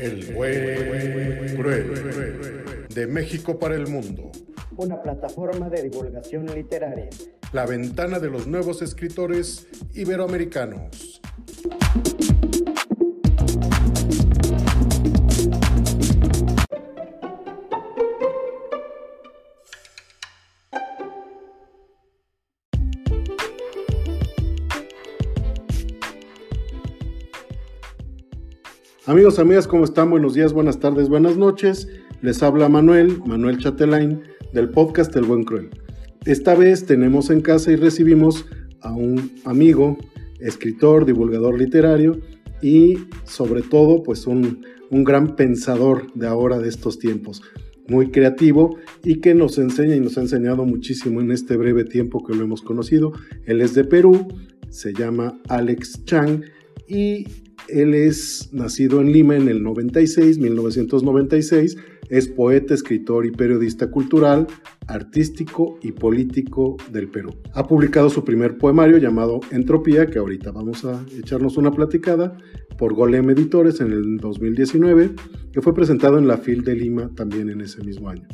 [0.00, 2.86] El buen cruel.
[2.88, 4.32] De México para el mundo.
[4.78, 7.10] Una plataforma de divulgación literaria.
[7.52, 11.19] La ventana de los nuevos escritores iberoamericanos.
[29.10, 30.08] Amigos, amigas, ¿cómo están?
[30.08, 31.88] Buenos días, buenas tardes, buenas noches.
[32.22, 35.68] Les habla Manuel, Manuel Chatelain, del podcast El Buen Cruel.
[36.26, 38.46] Esta vez tenemos en casa y recibimos
[38.82, 39.98] a un amigo,
[40.38, 42.20] escritor, divulgador literario
[42.62, 47.42] y sobre todo pues un, un gran pensador de ahora de estos tiempos,
[47.88, 52.24] muy creativo y que nos enseña y nos ha enseñado muchísimo en este breve tiempo
[52.24, 53.12] que lo hemos conocido.
[53.44, 54.28] Él es de Perú,
[54.68, 56.44] se llama Alex Chang
[56.86, 57.24] y
[57.68, 61.76] él es nacido en Lima en el 96, 1996,
[62.08, 64.46] es poeta, escritor y periodista cultural,
[64.88, 67.36] artístico y político del Perú.
[67.54, 72.36] Ha publicado su primer poemario llamado Entropía, que ahorita vamos a echarnos una platicada,
[72.76, 75.10] por Golem Editores en el 2019,
[75.52, 78.26] que fue presentado en la FIL de Lima también en ese mismo año.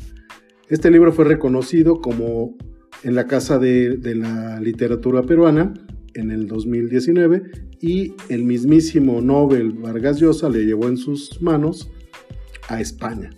[0.69, 2.55] Este libro fue reconocido como
[3.03, 5.73] en la Casa de, de la Literatura Peruana
[6.17, 7.43] en el 2019
[7.79, 11.89] y el mismísimo Nobel Vargas Llosa le llevó en sus manos
[12.67, 13.29] a España.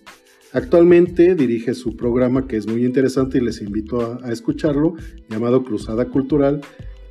[0.51, 4.95] Actualmente dirige su programa que es muy interesante y les invito a, a, escucharlo,
[5.29, 6.61] llamado Cruzada Cultural,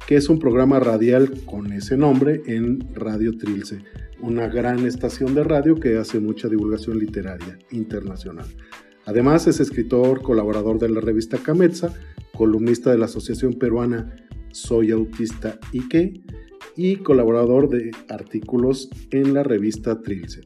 [0.06, 3.84] que es un programa radial con ese nombre en Radio Trilce,
[4.20, 8.46] una gran estación de radio que hace mucha divulgación literaria internacional.
[9.04, 11.94] Además es escritor, colaborador de la revista Cametza,
[12.36, 14.27] columnista de la Asociación Peruana
[14.58, 16.20] Soy Autista qué,
[16.76, 20.42] y colaborador de artículos en la revista Trilce.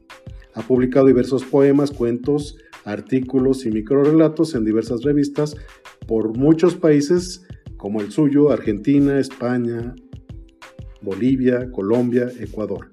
[0.54, 5.56] Ha publicado diversos poemas, cuentos, artículos y microrelatos en diversas revistas
[6.06, 9.94] por muchos países como el suyo, Argentina, España,
[11.00, 12.88] Bolivia, Colombia, Ecuador.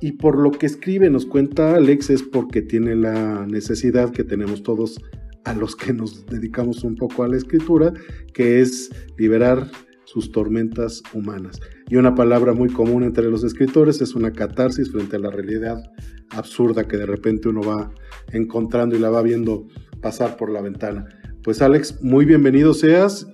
[0.00, 4.62] Y por lo que escribe, nos cuenta Alex, es porque tiene la necesidad que tenemos
[4.62, 5.00] todos
[5.44, 7.92] a los que nos dedicamos un poco a la escritura,
[8.32, 9.70] que es liberar
[10.08, 11.60] sus tormentas humanas.
[11.90, 15.82] Y una palabra muy común entre los escritores es una catarsis frente a la realidad
[16.30, 17.90] absurda que de repente uno va
[18.32, 19.66] encontrando y la va viendo
[20.00, 21.06] pasar por la ventana.
[21.44, 23.26] Pues Alex, muy bienvenido seas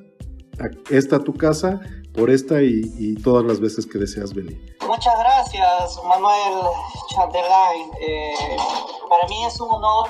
[0.58, 1.80] a esta tu casa
[2.12, 4.76] por esta y, y todas las veces que deseas venir.
[4.84, 6.66] Muchas gracias, Manuel
[7.14, 7.90] Chatelain.
[8.00, 8.56] Eh,
[9.08, 10.08] para mí es un honor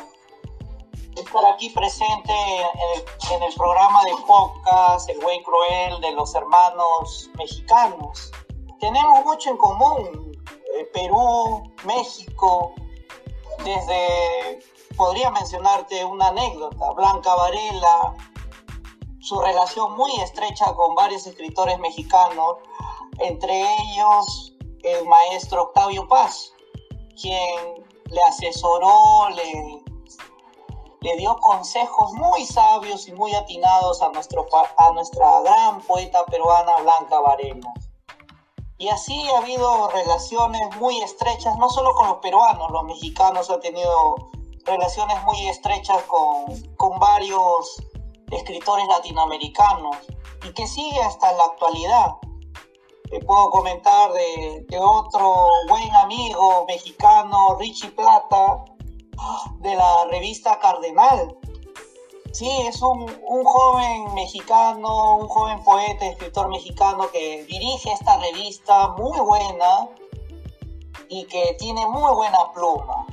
[1.16, 2.32] estar aquí presente
[3.30, 8.32] en el, programa de podcast El Buen Cruel de los hermanos mexicanos.
[8.80, 10.32] Tenemos mucho en común,
[10.76, 12.74] eh, Perú, México,
[13.64, 14.60] desde,
[14.96, 18.14] podría mencionarte una anécdota, Blanca Varela,
[19.20, 22.56] su relación muy estrecha con varios escritores mexicanos,
[23.20, 26.52] entre ellos el maestro Octavio Paz,
[27.20, 29.83] quien le asesoró, le
[31.04, 34.46] le dio consejos muy sabios y muy atinados a, nuestro,
[34.78, 37.74] a nuestra gran poeta peruana Blanca Varela.
[38.78, 43.60] Y así ha habido relaciones muy estrechas, no solo con los peruanos, los mexicanos han
[43.60, 44.14] tenido
[44.64, 47.76] relaciones muy estrechas con, con varios
[48.30, 49.96] escritores latinoamericanos
[50.42, 52.14] y que sigue hasta la actualidad.
[53.10, 58.64] Te puedo comentar de, de otro buen amigo mexicano, Richie Plata,
[59.60, 61.36] de la revista Cardenal.
[62.32, 68.88] Sí, es un, un, joven mexicano, un joven poeta, escritor mexicano que dirige esta revista
[68.88, 69.88] muy buena
[71.08, 73.06] y que tiene muy buena pluma.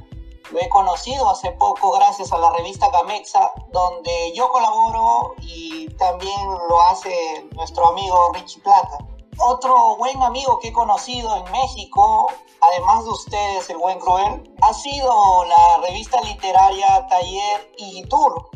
[0.51, 6.49] Lo he conocido hace poco gracias a la revista Camexa, donde yo colaboro y también
[6.67, 8.97] lo hace nuestro amigo Richie Plata.
[9.43, 12.27] Otro buen amigo que he conocido en México,
[12.61, 18.49] además de ustedes, el buen cruel, ha sido la revista literaria Taller y Tour,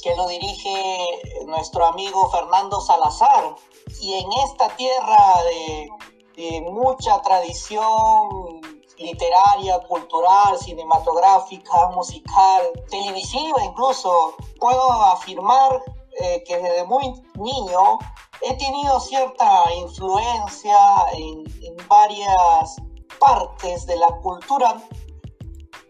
[0.00, 3.56] que lo dirige nuestro amigo Fernando Salazar.
[4.00, 5.88] Y en esta tierra de,
[6.36, 8.60] de mucha tradición
[8.98, 15.82] literaria, cultural, cinematográfica, musical, televisiva incluso, puedo afirmar
[16.20, 17.98] eh, que desde muy niño
[18.42, 20.78] he tenido cierta influencia
[21.14, 22.76] en, en, varias
[23.18, 24.80] partes de la cultura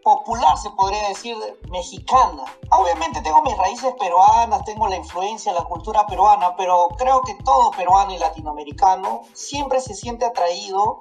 [0.03, 1.37] popular, se podría decir,
[1.71, 2.45] mexicana.
[2.71, 7.71] Obviamente tengo mis raíces peruanas, tengo la influencia la cultura peruana, pero creo que todo
[7.73, 10.99] peruano y latinoamericano siempre se siente atraído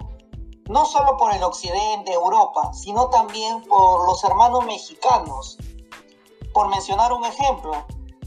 [0.70, 5.58] no solo por el occidente, Europa, sino también por los hermanos mexicanos.
[6.54, 7.72] Por mencionar un ejemplo,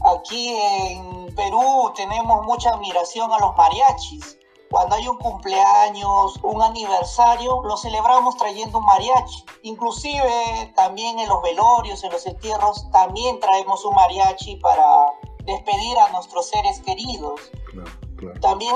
[0.03, 4.37] aquí en Perú tenemos mucha admiración a los mariachis.
[4.69, 9.43] Cuando hay un cumpleaños, un aniversario, lo celebramos trayendo un mariachi.
[9.63, 15.07] Inclusive también en los velorios, en los entierros, también traemos un mariachi para
[15.43, 17.41] despedir a nuestros seres queridos.
[18.39, 18.75] También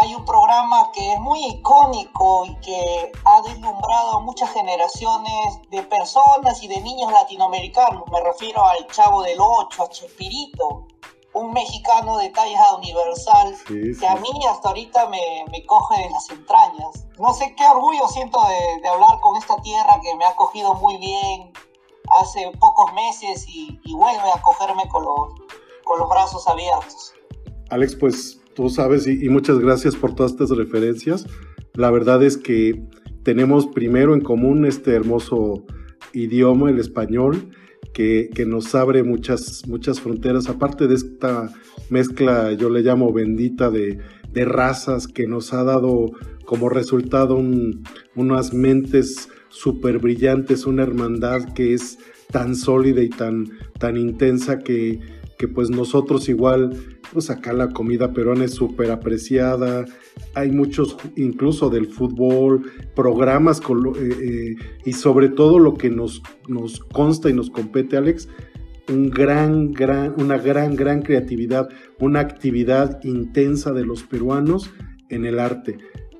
[0.00, 5.82] hay un programa que es muy icónico y que ha deslumbrado a muchas generaciones de
[5.82, 8.04] personas y de niños latinoamericanos.
[8.10, 10.86] Me refiero al Chavo del Ocho, a Chespirito,
[11.34, 16.28] un mexicano de talla universal que a mí hasta ahorita me, me, coge de las
[16.30, 17.06] entrañas.
[17.18, 18.38] No sé qué orgullo siento
[18.82, 21.52] de, hablar con esta tierra que me ha acogido muy bien
[22.20, 25.34] hace pocos meses y, vuelve a cogerme con los,
[25.84, 27.14] con los brazos abiertos.
[27.70, 31.26] Alex, pues tú sabes, y, muchas gracias por todas estas referencias.
[31.74, 32.82] La verdad es que
[33.22, 35.62] tenemos primero en común este hermoso
[36.12, 37.54] idioma, el español,
[37.92, 41.52] que, nos abre muchas, muchas fronteras, aparte de esta
[41.90, 44.00] mezcla, yo le llamo bendita, de,
[44.34, 46.10] razas que nos ha dado
[46.46, 47.38] como resultado
[48.16, 51.98] unas mentes súper brillantes, una hermandad que es
[52.30, 55.00] tan sólida y tan, tan intensa que,
[55.38, 59.84] que pues nosotros igual pues acá la comida peruana es súper apreciada,
[60.34, 66.80] hay muchos, incluso del fútbol, programas eh, eh, y sobre todo lo que nos, nos
[66.80, 68.28] consta y nos compete, Alex,
[68.88, 71.68] un gran, gran, una gran, gran creatividad,
[72.00, 74.70] una actividad intensa de los peruanos
[75.10, 75.78] en el arte,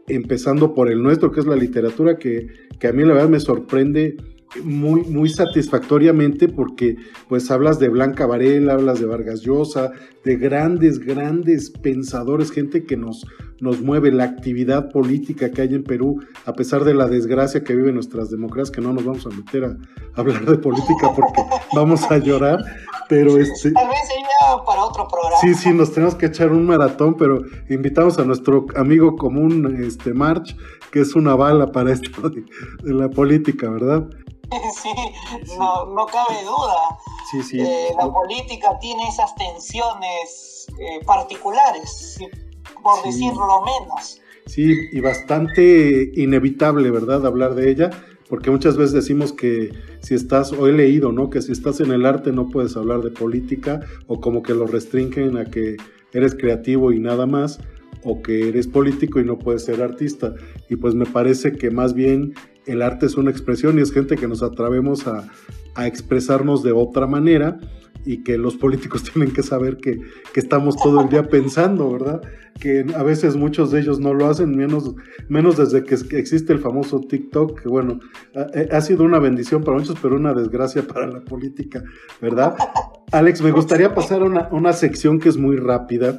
[0.09, 2.49] empezando por el nuestro, que es la literatura, que,
[2.79, 4.17] que a mí la verdad me sorprende
[4.63, 6.97] muy, muy satisfactoriamente porque
[7.29, 9.93] pues hablas de Blanca Varela, hablas de Vargas Llosa,
[10.25, 13.27] de grandes, grandes pensadores, gente que nos,
[13.61, 17.75] nos mueve la actividad política que hay en Perú, a pesar de la desgracia que
[17.75, 19.77] viven nuestras democracias, que no nos vamos a meter a,
[20.15, 21.43] hablar de política porque
[21.75, 22.59] vamos a llorar,
[23.09, 23.73] pero este...
[23.73, 25.39] Tal vez sería para otro programa.
[25.41, 30.13] Sí, sí, nos tenemos que echar un maratón, pero invitamos a nuestro amigo común, este
[30.13, 30.57] March,
[30.91, 34.09] que es una bala para esto de la política, ¿verdad?
[34.83, 36.99] sí, no, no cabe duda.
[37.31, 37.61] Sí, sí.
[37.61, 42.19] Eh, la política tiene esas tensiones eh, particulares,
[42.83, 44.21] por decirlo menos.
[44.47, 47.91] Sí, y bastante inevitable, ¿verdad?, hablar de ella,
[48.29, 51.93] porque muchas veces decimos que si estás, o he leído, ¿no?, que si estás en
[51.93, 55.77] el arte no puedes hablar de política, o como que lo restringen a que
[56.13, 57.61] eres creativo y nada más,
[58.05, 60.35] o que eres político y no puedes ser artista.
[60.69, 62.35] Y pues me parece que más bien
[62.67, 65.29] el arte es una expresión y es gente que nos atrevemos a,
[65.87, 67.59] expresarnos de otra manera
[68.05, 70.01] y que los políticos tienen que saber que,
[70.35, 72.23] estamos todo el día pensando, ¿verdad?
[72.61, 74.95] Que a veces muchos de ellos no lo hacen, menos,
[75.29, 78.01] menos desde que existe el famoso TikTok, que bueno,
[78.35, 81.83] ha, ha sido una bendición para muchos, pero una desgracia para la política,
[82.21, 82.57] ¿verdad?
[83.13, 86.19] Alex, me gustaría pasar a una, sección que es muy rápida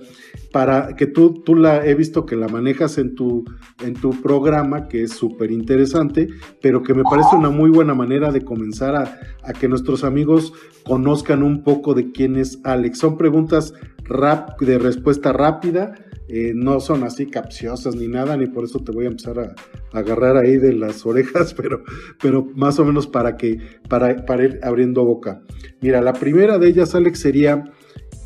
[0.52, 3.46] para que tú, tú la he visto que la manejas en tu,
[3.84, 6.28] en tu programa, que es súper interesante,
[6.62, 10.54] pero que me parece una muy buena manera de comenzar a, a, que nuestros amigos
[10.86, 13.00] conozcan un poco de quién es Alex.
[13.00, 13.74] Son preguntas
[14.06, 15.96] rap, de respuesta rápida
[16.30, 19.54] eh, no son así capciosas ni nada, ni por eso te voy a empezar a,
[19.96, 21.84] agarrar ahí de las orejas, pero,
[22.22, 25.42] pero más o menos para que, para, para ir abriendo boca.
[25.82, 27.66] Mira, la primera de ellas, Alex, sería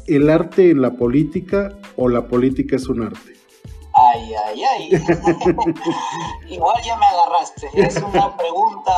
[0.06, 3.34] ¿el arte en la política o la política es un arte?
[3.94, 4.90] Ay, ay, ay.
[6.50, 7.68] Igual ya me agarraste.
[7.74, 8.92] Es una pregunta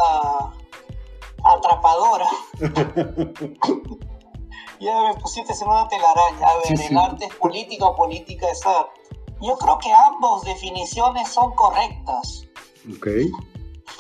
[1.46, 2.26] atrapadora.
[4.80, 6.48] ya me pusiste en una telaraña.
[6.48, 9.02] A ver, ¿el arte es política o política es arte?
[9.42, 12.48] Yo creo que ambas definiciones son correctas.
[12.96, 13.08] Ok.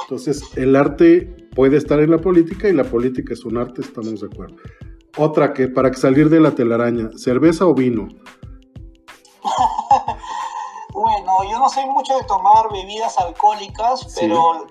[0.01, 1.21] Entonces, el arte
[1.55, 4.55] puede estar en la política y la política es un arte, estamos de acuerdo.
[5.17, 8.07] Otra que para salir de la telaraña, ¿cerveza o vino?
[10.93, 14.67] bueno, yo no soy mucho de tomar bebidas alcohólicas, pero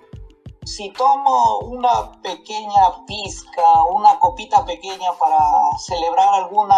[0.68, 5.38] si tomo una pequeña pizca, una copita pequeña para
[5.78, 6.76] celebrar alguna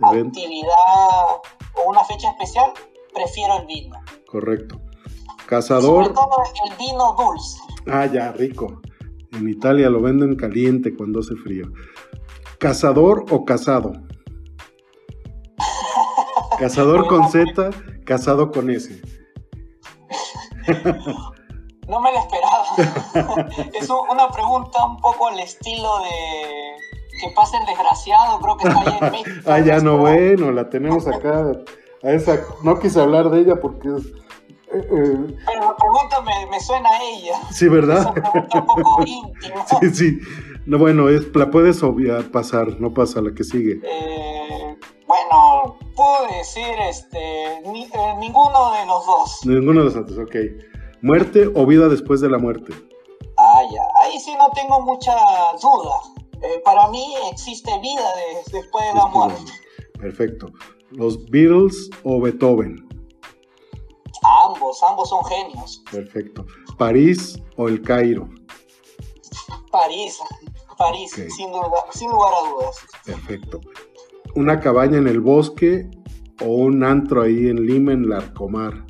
[0.00, 1.42] actividad
[1.74, 2.72] o una fecha especial,
[3.12, 4.00] prefiero el vino.
[4.30, 4.80] Correcto.
[5.46, 6.04] Cazador.
[6.04, 7.60] Sobre todo el vino dulce.
[7.86, 8.80] Ah, ya, rico.
[9.32, 11.66] En Italia lo venden caliente cuando hace frío.
[12.58, 13.92] ¿Cazador o casado?
[16.58, 17.70] Cazador con Z,
[18.04, 19.02] casado con S.
[21.88, 22.47] No me lo esperaba.
[23.74, 28.80] Es una pregunta un poco al estilo de que pase el desgraciado, creo que está
[28.80, 29.30] ahí en México.
[29.50, 31.52] ah, ya no, bueno, la tenemos acá.
[32.02, 33.88] A esa, no quise hablar de ella porque
[34.70, 37.40] Pero la pregunta me, me, suena a ella.
[37.50, 38.14] Sí, ¿verdad?
[38.54, 39.66] un poco íntima.
[39.80, 40.18] Sí, sí.
[40.66, 43.80] No, bueno, es, la puedes obviar, pasar, no pasa, la que sigue.
[43.82, 49.40] Eh, bueno, puedo decir este, ni, eh, ninguno de los dos.
[49.46, 50.36] Ninguno de los otros, ok.
[51.02, 52.74] ¿Muerte o vida después de la muerte?
[53.36, 53.82] Ah, ya.
[54.02, 55.14] Ahí sí no tengo mucha
[55.62, 55.94] duda.
[56.42, 59.52] Eh, para mí existe vida de, después de la muerte.
[59.98, 60.46] Perfecto.
[60.90, 62.88] ¿Los Beatles o Beethoven?
[64.46, 65.82] Ambos, ambos son genios.
[65.90, 66.46] Perfecto.
[66.76, 68.28] ¿París o el Cairo?
[69.70, 70.18] París,
[70.76, 71.30] París, okay.
[71.30, 72.76] sin, duda, sin lugar a dudas.
[73.04, 73.60] Perfecto.
[74.34, 75.88] ¿Una cabaña en el bosque
[76.40, 78.84] o un antro ahí en Lima, en Larcomar?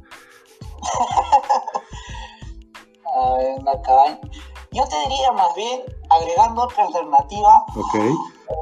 [4.79, 8.15] Yo te diría más bien, agregando otra alternativa, okay.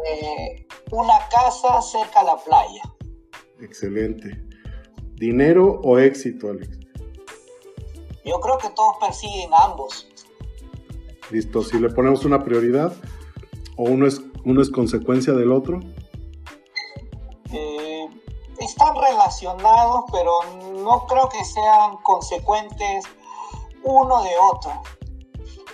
[0.09, 2.81] eh, una casa cerca a la playa.
[3.61, 4.43] Excelente.
[5.17, 6.79] ¿Dinero o éxito, Alex?
[8.25, 10.09] Yo creo que todos persiguen ambos.
[11.31, 12.95] Listo, si le ponemos una prioridad,
[13.77, 15.81] o uno es, uno es consecuencia del otro.
[17.53, 18.09] Eh,
[18.61, 20.33] están relacionados, pero
[20.83, 23.05] no creo que sean consecuentes
[23.83, 24.83] uno de otro.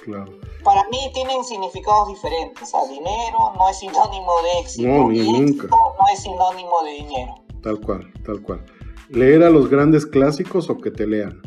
[0.04, 0.32] Claro.
[0.64, 2.62] Para mí tienen significados diferentes.
[2.62, 4.88] O sea, dinero no es sinónimo de éxito.
[4.88, 5.64] No, ni y nunca.
[5.64, 7.34] éxito no es sinónimo de dinero.
[7.62, 8.64] Tal cual, tal cual.
[9.10, 11.40] ¿Leer a los grandes clásicos o que te lean?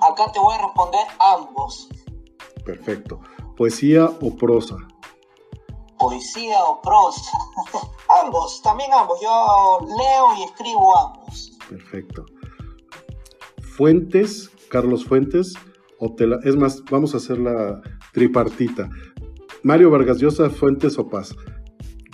[0.00, 1.88] Acá te voy a responder ambos.
[2.64, 3.20] Perfecto.
[3.56, 4.76] ¿Poesía o prosa?
[5.98, 7.30] Poesía o prosa.
[8.24, 9.20] ambos, también ambos.
[9.20, 11.52] Yo leo y escribo ambos.
[11.68, 12.24] Perfecto.
[13.76, 15.54] Fuentes, Carlos Fuentes,
[16.02, 16.38] o te la...
[16.42, 17.80] es más, vamos a hacer la
[18.12, 18.90] tripartita.
[19.62, 21.34] Mario Vargas Llosa, Fuentes o Paz.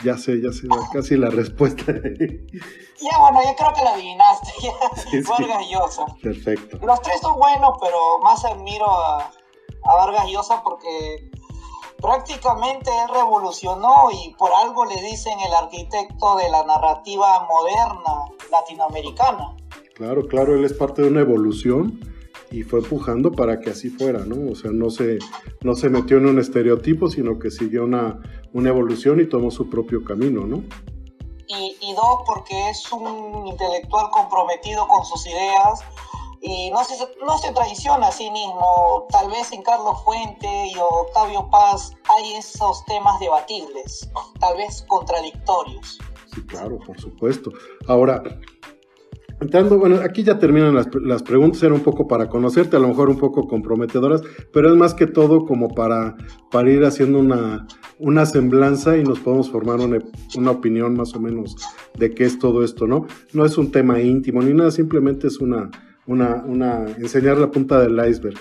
[0.05, 1.85] Ya sé, ya sé, casi la respuesta.
[3.01, 4.51] Ya, bueno, yo creo que la adivinaste.
[5.09, 5.31] Sí, sí.
[5.31, 6.05] Vargas Llosa.
[6.21, 6.85] Perfecto.
[6.85, 9.31] Los tres son buenos, pero más admiro a,
[9.85, 11.31] a Vargas Llosa porque
[12.03, 19.55] prácticamente él revolucionó y por algo le dicen el arquitecto de la narrativa moderna latinoamericana.
[19.95, 22.01] Claro, claro, él es parte de una evolución
[22.51, 24.51] y fue empujando para que así fuera, ¿no?
[24.51, 25.19] O sea, no se,
[25.63, 28.21] no se metió en un estereotipo, sino que siguió una,
[28.53, 30.63] una evolución y tomó su propio camino, ¿no?
[31.49, 31.95] Y, y
[32.27, 35.81] porque es un intelectual comprometido con sus ideas
[36.41, 39.07] y no se, no se traiciona a sí mismo.
[39.11, 45.99] Tal vez en Carlos Fuente y Octavio Paz hay esos temas debatibles, tal vez contradictorios.
[46.35, 47.51] Sí, claro, por supuesto.
[47.87, 48.23] Ahora,
[49.41, 52.89] entrando, bueno, aquí ya terminan las, las, preguntas, era un poco para conocerte, a lo
[52.89, 56.17] mejor un poco comprometedoras, pero es más que todo como para,
[56.51, 57.67] para ir haciendo una,
[57.99, 59.99] una semblanza y nos podemos formar una,
[60.37, 61.57] una, opinión más o menos
[61.99, 63.07] de qué es todo esto, ¿no?
[63.33, 65.71] No es un tema íntimo ni nada, simplemente es una,
[66.07, 68.37] una, una enseñar la punta del iceberg.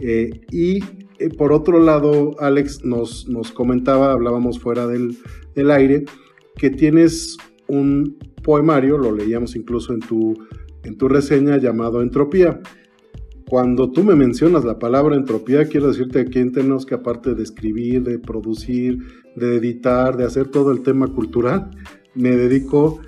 [0.00, 0.82] Eh, y
[1.18, 5.16] eh, por otro lado, Alex nos, nos comentaba, hablábamos fuera del,
[5.54, 6.04] del aire,
[6.56, 7.38] que tienes
[7.72, 10.34] un poemario, lo leíamos incluso en tu,
[10.84, 12.60] en tu reseña llamado Entropía.
[13.48, 18.02] Cuando tú me mencionas la palabra entropía, quiero decirte que tenemos que aparte de escribir,
[18.02, 18.98] de producir,
[19.36, 21.70] de editar, de hacer todo el tema cultural,
[22.14, 23.00] me dedico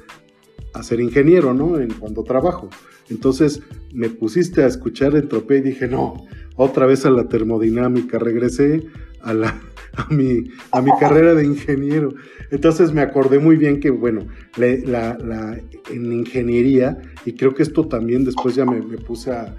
[0.75, 1.79] a ser ingeniero, ¿no?
[1.79, 2.69] En cuando trabajo.
[3.09, 8.83] Entonces me pusiste a escuchar entropía y dije, no, otra vez a la termodinámica, regresé
[9.23, 9.59] a la,
[10.09, 12.15] a mi, a mi carrera de ingeniero.
[12.51, 15.59] Entonces me acordé muy bien que, bueno, la, la,
[15.91, 19.57] en ingeniería, y creo que esto también después ya me, me puse a,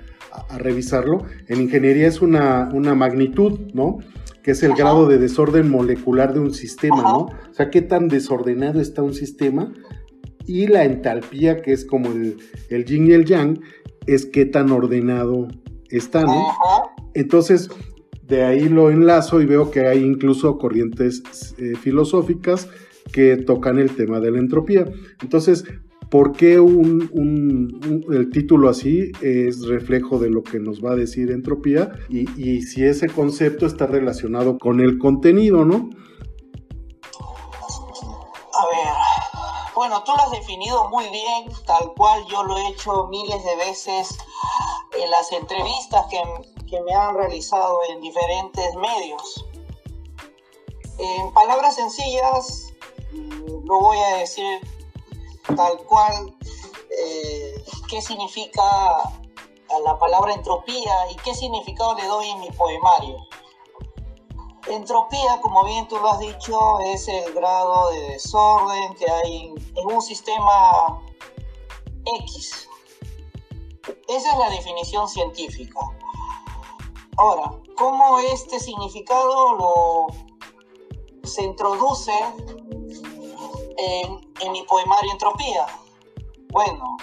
[0.49, 3.99] a, revisarlo, en ingeniería es una, una magnitud, ¿no?
[4.43, 4.83] Que es el Ajá.
[4.83, 7.09] grado de desorden molecular de un sistema, Ajá.
[7.09, 7.17] ¿no?
[7.17, 9.73] O sea, qué tan desordenado está un sistema.
[10.47, 12.37] Y la entalpía, que es como el,
[12.69, 13.59] el yin y el yang,
[14.05, 15.47] es qué tan ordenado
[15.89, 16.49] está, ¿no?
[16.49, 16.95] Ajá.
[17.15, 17.69] Entonces,
[18.27, 22.67] de ahí lo enlazo y veo que hay incluso corrientes eh, filosóficas
[23.12, 24.86] que tocan el tema de la entropía.
[25.22, 25.63] Entonces,
[26.10, 30.96] ¿por qué un, un, el título así es reflejo de lo que nos va a
[30.96, 31.91] decir entropía?
[32.10, 35.89] Y, y, si ese concepto está relacionado con el contenido, ¿no?
[38.53, 38.94] A ver,
[39.75, 43.55] bueno, tú lo has definido muy bien, tal cual yo lo he hecho miles de
[43.58, 44.17] veces
[44.98, 46.17] en las entrevistas que
[46.82, 49.46] me han realizado en diferentes medios.
[50.98, 52.74] En palabras sencillas,
[53.65, 54.62] lo voy a decir
[55.55, 56.36] tal cual,
[56.89, 58.63] eh, qué significa
[59.84, 63.17] la palabra entropía y qué significado le doy en mi poemario.
[64.67, 69.86] Entropía, como bien tú lo has dicho, es el grado de desorden que hay en
[69.86, 71.01] un sistema
[72.24, 72.67] X.
[74.08, 75.79] Esa es la definición científica.
[77.17, 80.07] Ahora, ¿cómo este significado lo
[81.24, 82.12] se introduce
[83.77, 85.65] en, mi poemario Entropía?
[86.51, 86.98] Bueno,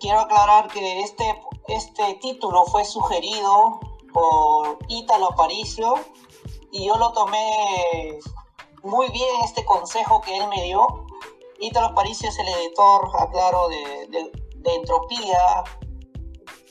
[0.00, 3.78] quiero aclarar que este, este título fue sugerido
[4.12, 5.94] por Ítalo Aparicio
[6.72, 8.18] y yo lo tomé
[8.82, 11.06] muy bien este consejo que él me dio.
[11.60, 14.32] Ítalo Aparicio es el editor, aclaro, de,
[14.64, 15.62] Entropía,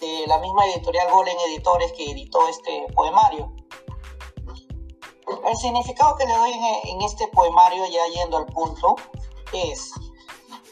[0.03, 3.53] de la misma editorial Golem Editores que editó este poemario.
[5.45, 6.51] El significado que le doy
[6.85, 8.95] en, este poemario, ya yendo al punto,
[9.53, 9.91] es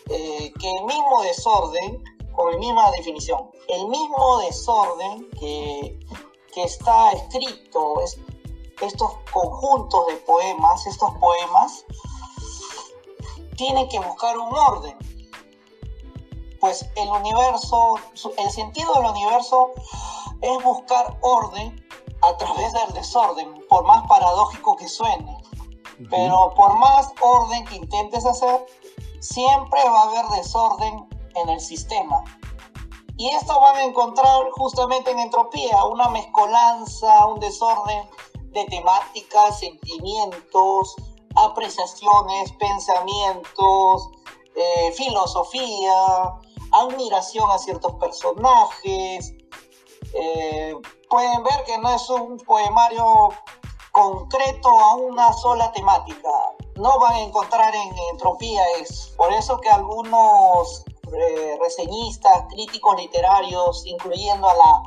[0.09, 2.03] eh, que el mismo desorden,
[2.35, 5.99] con la misma definición, el mismo desorden que,
[6.53, 8.01] que está escrito,
[8.81, 11.85] estos conjuntos de poemas, estos poemas,
[13.55, 14.97] tienen que buscar un orden.
[16.61, 17.95] Pues el universo,
[18.37, 19.71] el sentido del universo
[20.41, 21.85] es buscar orden
[22.21, 25.37] a través del desorden, por más paradójico que suene.
[26.09, 28.65] Pero por más orden que intentes hacer,
[29.19, 32.23] siempre va a haber desorden en el sistema.
[33.17, 38.07] Y esto van a encontrar justamente en entropía, una mezcolanza, un desorden
[38.51, 40.95] de temáticas, sentimientos,
[41.35, 44.09] apreciaciones, pensamientos,
[44.55, 45.93] eh, filosofía,
[46.71, 49.33] admiración a ciertos personajes.
[50.13, 50.75] Eh,
[51.09, 53.29] pueden ver que no es un poemario
[53.91, 56.29] concreto a una sola temática.
[56.75, 63.85] No van a encontrar en entropía es por eso que algunos eh, reseñistas, críticos literarios,
[63.85, 64.81] incluyendo a la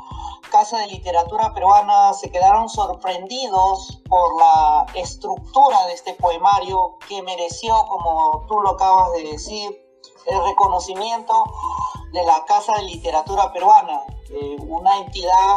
[0.51, 7.75] Casa de Literatura Peruana, se quedaron sorprendidos por la estructura de este poemario que mereció,
[7.89, 9.85] como tú lo acabas de decir,
[10.27, 11.45] el reconocimiento
[12.15, 15.57] de la Casa de Literatura Peruana, eh, una entidad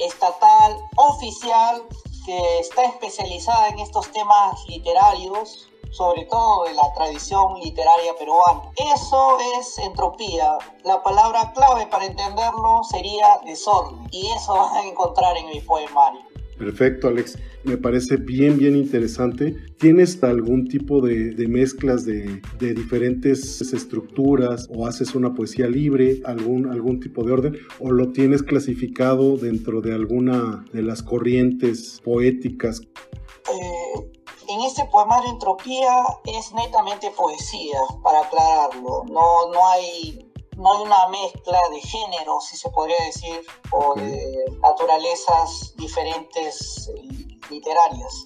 [0.00, 1.84] estatal oficial
[2.26, 8.62] que está especializada en estos temas literarios sobre todo de la tradición literaria peruana.
[8.76, 10.56] Eso es entropía.
[10.84, 14.08] La palabra clave para entenderlo sería desorden.
[14.10, 16.31] Y eso vas a encontrar en mi poemario.
[16.58, 17.38] Perfecto, Alex.
[17.64, 19.56] Me parece bien, bien interesante.
[19.78, 27.00] ¿Tienes algún tipo de, mezclas de, diferentes estructuras o haces una poesía libre, algún, algún
[27.00, 27.56] tipo de orden?
[27.78, 32.80] ¿O lo tienes clasificado dentro de alguna de las corrientes poéticas?
[32.80, 34.10] Eh,
[34.48, 39.04] en este poemario Entropía es netamente poesía, para aclararlo.
[39.08, 44.44] No, no, hay, no hay una mezcla de géneros, si se podría decir, o de
[44.60, 48.22] naturalezas diferentes eh, literarias.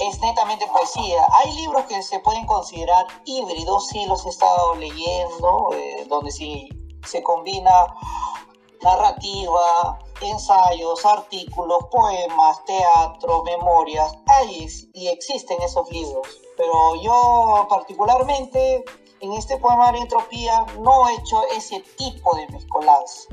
[0.00, 1.24] Es netamente poesía.
[1.38, 6.68] Hay libros que se pueden considerar híbridos, sí los he estado leyendo, eh, donde sí
[7.06, 7.94] se combina
[8.82, 16.26] narrativa, ensayos, artículos, poemas, teatro, memorias, hay y existen esos libros.
[16.56, 18.84] Pero yo particularmente
[19.22, 23.28] en este poema de Entropía no he hecho ese tipo de mezcolanza.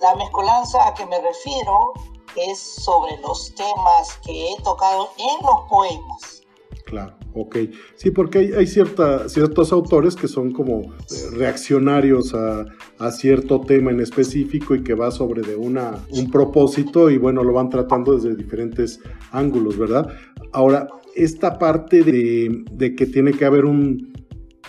[0.00, 1.92] La mezcolanza a que me refiero
[2.36, 6.42] es sobre los temas que he tocado en los poemas.
[6.84, 7.56] Claro, ok.
[7.96, 10.88] Sí, porque hay, hay cierta, ciertos autores que son como eh,
[11.32, 12.66] reaccionarios a,
[12.98, 17.42] a, cierto tema en específico y que va sobre de una, un propósito y bueno,
[17.42, 19.00] lo van tratando desde diferentes
[19.32, 20.08] ángulos, ¿verdad?
[20.52, 20.86] Ahora,
[21.16, 24.15] esta parte de, de que tiene que haber un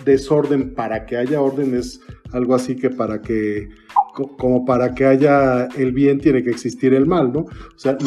[0.05, 3.69] desorden para que haya orden es algo así que para que
[4.37, 7.41] como para que haya el bien tiene que existir el mal, ¿no?
[7.41, 7.97] O sea,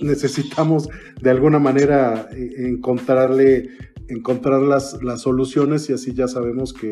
[0.00, 0.88] necesitamos
[1.20, 3.68] de alguna manera eh, encontrarle,
[4.08, 6.90] encontrar las, las soluciones y así ya sabemos que,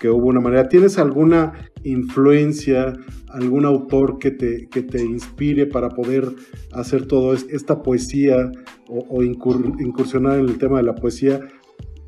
[0.00, 0.68] que, hubo una manera.
[0.68, 2.92] ¿Tienes alguna influencia,
[3.28, 6.28] algún autor que te, que te inspire para poder
[6.72, 8.52] hacer toda esta poesía
[8.88, 11.40] o, incursionar en el tema de la poesía?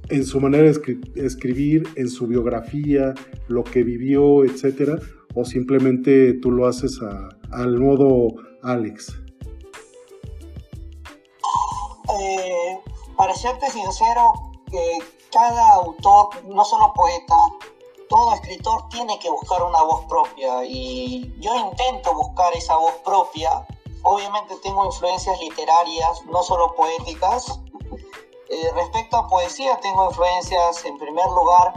[0.08, 3.14] En su manera de escribir, en su biografía,
[3.48, 4.98] lo que vivió, etcétera,
[5.34, 7.00] o simplemente tú lo haces
[7.50, 9.14] al modo Alex?
[12.20, 12.78] Eh,
[13.16, 14.32] para serte sincero,
[14.70, 14.98] que
[15.32, 17.36] cada autor, no solo poeta,
[18.08, 23.66] todo escritor tiene que buscar una voz propia y yo intento buscar esa voz propia.
[24.02, 27.60] Obviamente tengo influencias literarias, no solo poéticas.
[28.52, 31.72] Eh, respecto a poesía, tengo influencias en primer lugar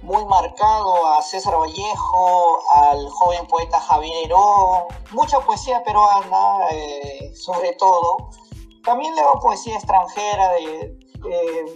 [0.00, 7.74] muy marcado a César Vallejo, al joven poeta Javier Heró, mucha poesía peruana, eh, sobre
[7.74, 8.30] todo.
[8.84, 10.98] También leo poesía extranjera de,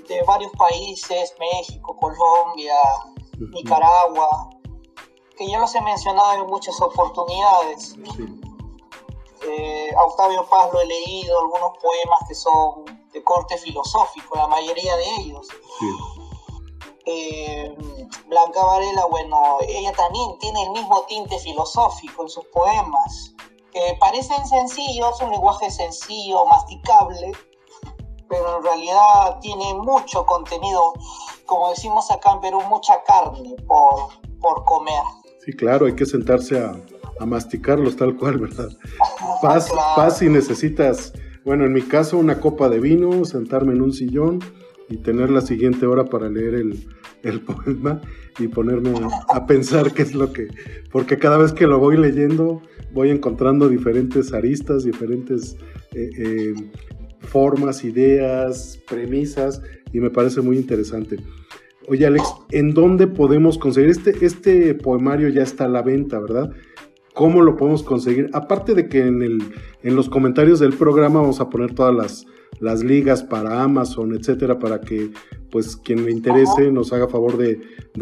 [0.09, 2.79] de, varios países, México, Colombia,
[3.39, 4.49] Nicaragua.
[5.37, 7.97] que yo los he mencionado en muchas oportunidades.
[9.47, 14.47] Eh, a Octavio Paz lo he leído, algunos poemas que son de corte filosófico, la
[14.47, 15.49] mayoría de ellos.
[17.05, 17.75] Eh,
[18.29, 23.35] Blanca Varela, bueno, ella también tiene el mismo tinte filosófico en sus poemas.
[23.73, 27.33] que parecen sencillos, un lenguaje sencillo, masticable,
[28.29, 30.93] pero en realidad tiene mucho contenido,
[31.47, 34.09] como decimos acá en Perú, mucha carne por,
[34.41, 35.03] por comer.
[35.45, 36.77] Sí, claro, hay que sentarse a,
[37.19, 38.69] a masticarlos tal cual, ¿verdad?
[39.43, 41.13] Paz, paz si necesitas,
[41.45, 44.41] bueno, en mi caso una copa de vino, sentarme en un sillón
[44.89, 48.01] y tener la siguiente hora para leer el, poema
[48.39, 48.93] y ponerme
[49.29, 50.49] a, pensar qué es lo que,
[50.91, 55.57] porque cada vez que lo voy leyendo voy encontrando diferentes aristas, diferentes
[55.95, 56.55] eh, eh,
[57.21, 61.17] formas, ideas, premisas y me parece muy interesante.
[61.89, 65.29] Oye Alex, ¿en dónde podemos conseguir este, este poemario?
[65.29, 66.53] Ya está a la venta, ¿verdad?
[67.15, 68.31] ¿Cómo lo podemos conseguir?
[68.33, 69.43] Aparte de que en, el,
[69.83, 72.27] en los comentarios del programa vamos a poner todas las,
[72.61, 75.11] las ligas para Amazon, etcétera, para que
[75.51, 77.61] pues quien le interese nos haga favor de,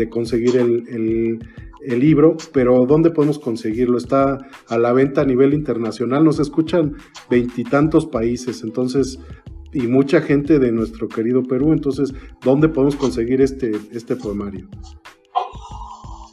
[0.09, 1.41] conseguir el,
[1.99, 3.97] libro, pero ¿dónde podemos conseguirlo?
[3.97, 6.95] Está a la venta a nivel internacional, nos escuchan
[7.31, 9.19] veintitantos países, entonces,
[9.73, 12.13] y mucha gente de nuestro querido Perú, entonces,
[12.45, 14.69] ¿dónde podemos conseguir este, este poemario?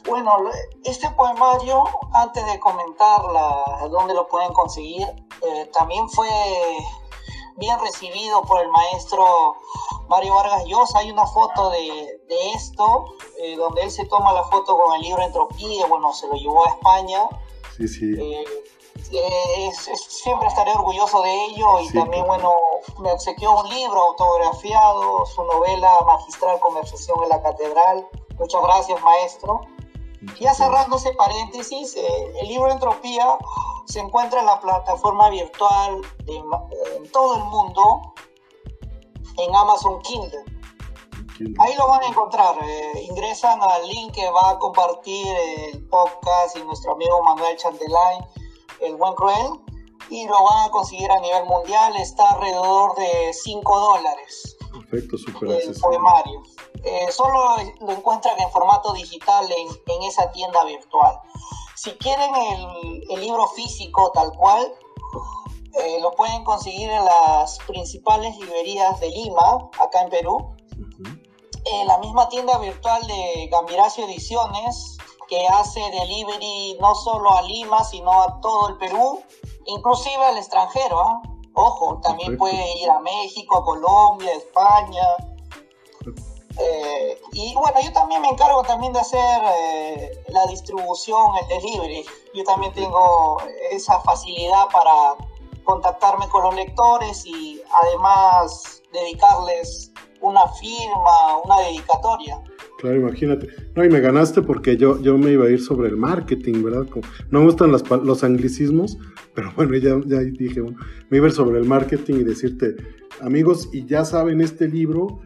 [0.08, 0.36] Bueno,
[0.84, 5.06] este poemario, antes de comentar la, dónde lo pueden conseguir,
[5.42, 6.28] eh, también fue
[7.56, 9.56] bien recibido por el maestro
[10.08, 11.00] Mario Vargas Llosa.
[11.00, 13.04] Hay una foto de, de esto,
[13.38, 16.64] eh, donde él se toma la foto con el libro Entropía, bueno, se lo llevó
[16.64, 17.28] a España.
[17.76, 18.14] Sí, sí.
[18.18, 22.52] Eh, siempre estaré orgulloso de ello y también, bueno,
[22.98, 28.08] me obsequió un libro autografiado, su novela magistral Conversación en la Catedral.
[28.38, 29.60] Muchas gracias, maestro.
[30.40, 33.38] Ya cerrando ese paréntesis, eh, el libro Entropía
[33.86, 36.36] se encuentra en la plataforma virtual de,
[36.96, 38.14] en todo el mundo
[39.38, 40.44] en Amazon Kindle.
[41.58, 42.56] Ahí lo van a encontrar.
[42.62, 45.26] Eh, ingresan al link que va a compartir
[45.72, 48.24] el podcast y nuestro amigo Manuel Chantelain,
[48.80, 49.60] el buen cruel,
[50.10, 51.94] y lo van a conseguir a nivel mundial.
[51.96, 54.56] Está alrededor de 5 dólares.
[54.72, 56.42] Perfecto, súper El poemario.
[56.84, 61.20] Eh, solo lo encuentran en formato digital en, en esa tienda virtual.
[61.78, 64.66] Si quieren el, libro físico tal cual,
[65.80, 70.56] eh, lo pueden conseguir en las principales librerías de Lima, acá en Perú.
[71.64, 74.96] En la misma tienda virtual de Gambiracio Ediciones,
[75.28, 79.22] que hace delivery no solo a Lima, sino a todo el Perú,
[79.66, 81.00] inclusive al extranjero.
[81.00, 81.22] ¿ah?
[81.54, 85.02] Ojo, también puede ir a México, Colombia, España.
[86.60, 92.04] Eh, y bueno, yo también me encargo también de hacer eh, la distribución, el delivery.
[92.34, 93.40] Yo también tengo
[93.70, 95.16] esa facilidad para
[95.64, 102.42] contactarme con los lectores y además dedicarles una firma, una dedicatoria.
[102.78, 103.48] Claro, imagínate.
[103.74, 106.86] No, y me ganaste porque yo, yo me iba a ir sobre el marketing, ¿verdad?
[107.30, 108.98] no me gustan los anglicismos,
[109.34, 110.78] pero bueno, ya, ya dije, bueno,
[111.10, 112.76] me iba a ir sobre el marketing y decirte,
[113.20, 115.20] amigos, y ya saben, este libro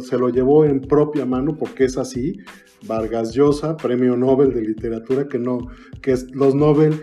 [0.00, 2.38] se lo llevó en propia mano porque es así.
[2.86, 5.68] Vargas Llosa, premio Nobel de literatura, que no,
[6.00, 6.94] que es los Nobel,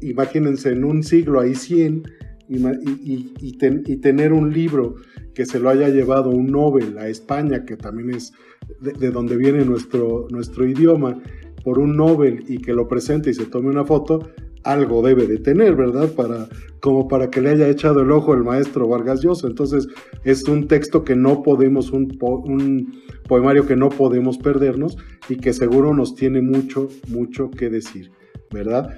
[0.00, 2.02] imagínense, en un siglo hay 100
[2.48, 4.94] y, y, tener un libro
[5.34, 8.32] que se lo haya llevado un Nobel a España, que también es
[8.80, 11.20] de, donde viene nuestro, nuestro idioma,
[11.62, 14.30] por un Nobel y que lo presente y se tome una foto,
[14.68, 16.10] algo debe de tener, ¿verdad?
[16.10, 16.48] Para,
[16.80, 19.46] como para que le haya echado el ojo el maestro Vargas Llosa.
[19.46, 19.88] Entonces,
[20.24, 25.52] es un texto que no podemos, un, un poemario que no podemos perdernos y que
[25.52, 28.10] seguro nos tiene mucho, mucho que decir,
[28.52, 28.94] ¿verdad?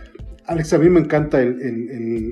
[0.47, 1.39] Alex, a mí me encanta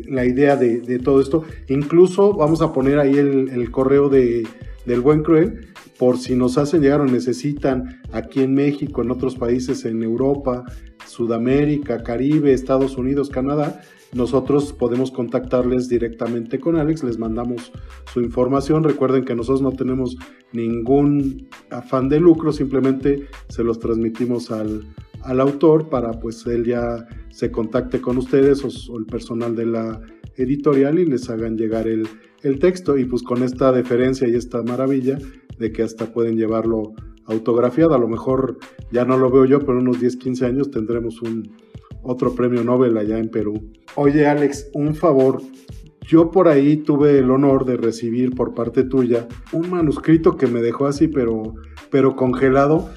[0.08, 1.44] la idea de, todo esto.
[1.68, 4.44] Incluso vamos a poner ahí el, correo de,
[4.86, 9.36] del buen cruel por si nos hacen llegar o necesitan aquí en México, en otros
[9.36, 10.64] países, en Europa,
[11.08, 13.80] Sudamérica, Caribe, Estados Unidos, Canadá,
[14.14, 17.72] nosotros podemos contactarles directamente con Alex, les mandamos
[18.12, 18.82] su información.
[18.82, 20.16] Recuerden que nosotros no tenemos
[20.52, 24.86] ningún afán de lucro, simplemente se los transmitimos al,
[25.24, 30.00] autor para pues él ya se contacte con ustedes o, el personal de la
[30.36, 32.08] editorial y les hagan llegar el,
[32.42, 35.18] el texto y pues con esta deferencia y esta maravilla
[35.58, 36.94] de que hasta pueden llevarlo
[37.28, 37.94] autografiado.
[37.94, 38.58] A lo mejor
[38.90, 41.52] ya no lo veo yo, pero en unos 10, 15 años tendremos un
[42.02, 43.70] otro premio Nobel allá en Perú.
[43.94, 45.40] Oye Alex, un favor.
[46.02, 50.62] Yo por ahí tuve el honor de recibir por parte tuya un manuscrito que me
[50.62, 51.54] dejó así, pero,
[51.90, 52.88] pero congelado.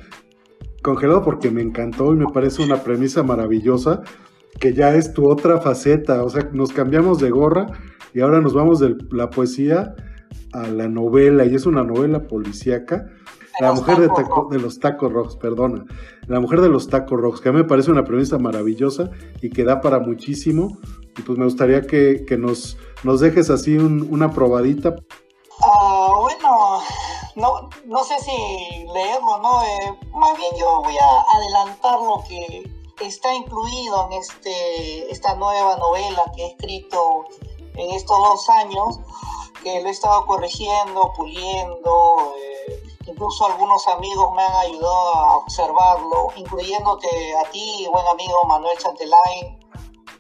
[0.82, 4.02] congelado porque me encantó y me parece una premisa maravillosa
[4.60, 7.68] que ya es tu otra faceta, o sea, nos cambiamos de gorra
[8.14, 9.96] y ahora nos vamos de la poesía
[10.54, 13.10] a la novela y es una novela policíaca.
[13.60, 15.86] La mujer de, de, los tacos rojos, perdona.
[16.28, 19.12] La mujer de los tacos rojos, que a mí me parece una premisa maravillosa
[19.42, 20.78] y que da para muchísimo.
[21.18, 24.96] Y pues me gustaría que, nos, nos dejes así una probadita.
[25.64, 26.82] Ah, bueno,
[27.36, 29.62] no, no sé si leerlo, ¿no?
[29.64, 32.72] Eh, más bien yo voy a adelantar lo que
[33.06, 37.26] está incluido en este, esta nueva novela que he escrito
[37.76, 39.00] en estos dos años,
[39.64, 42.51] que lo he estado corrigiendo, puliendo, eh,
[43.22, 47.08] incluso algunos amigos me han ayudado a observarlo, incluyéndote
[47.38, 49.60] a ti, buen amigo Manuel Chantelain,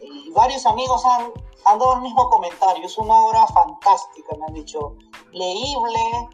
[0.02, 1.32] y varios amigos han,
[1.66, 4.98] han dado el mismo comentario, es una obra fantástica, me han dicho,
[5.32, 6.30] leíble,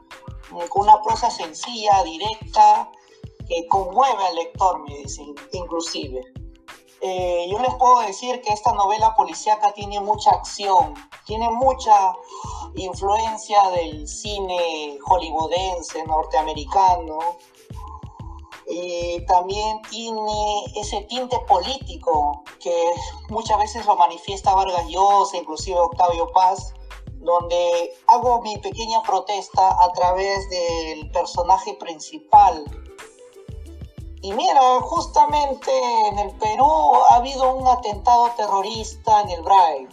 [0.68, 2.92] con una prosa sencilla, directa,
[3.48, 6.22] que conmueve al lector, me dicen, inclusive.
[7.02, 12.14] Eh, yo les puedo decir que esta novela policíaca tiene mucha acción, tiene mucha
[12.76, 17.20] influencia del cine hollywoodense, norteamericano,
[18.70, 22.94] y también tiene ese tinte político que
[23.30, 26.74] muchas veces lo manifiesta Vargas Llosa, inclusive Octavio Paz,
[27.20, 32.66] donde hago mi pequeña protesta a través del personaje principal.
[34.22, 35.72] Y mira, justamente
[36.08, 39.88] en el Perú ha habido un atentado terrorista en el Braille.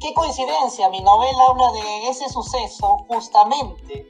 [0.00, 4.06] Qué coincidencia, mi novela habla de ese suceso justamente,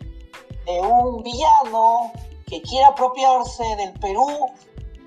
[0.66, 2.12] de un villano
[2.46, 4.28] que quiere apropiarse del Perú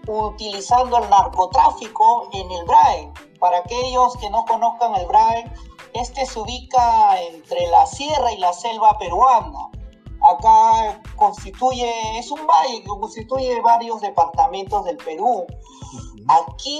[0.08, 3.12] utilizando el narcotráfico en el Braille.
[3.40, 5.52] Para aquellos que no conozcan el Braille,
[5.94, 9.70] este se ubica entre la sierra y la selva peruana.
[10.24, 15.46] Acá constituye, es un valle que constituye varios departamentos del Perú.
[16.28, 16.80] Aquí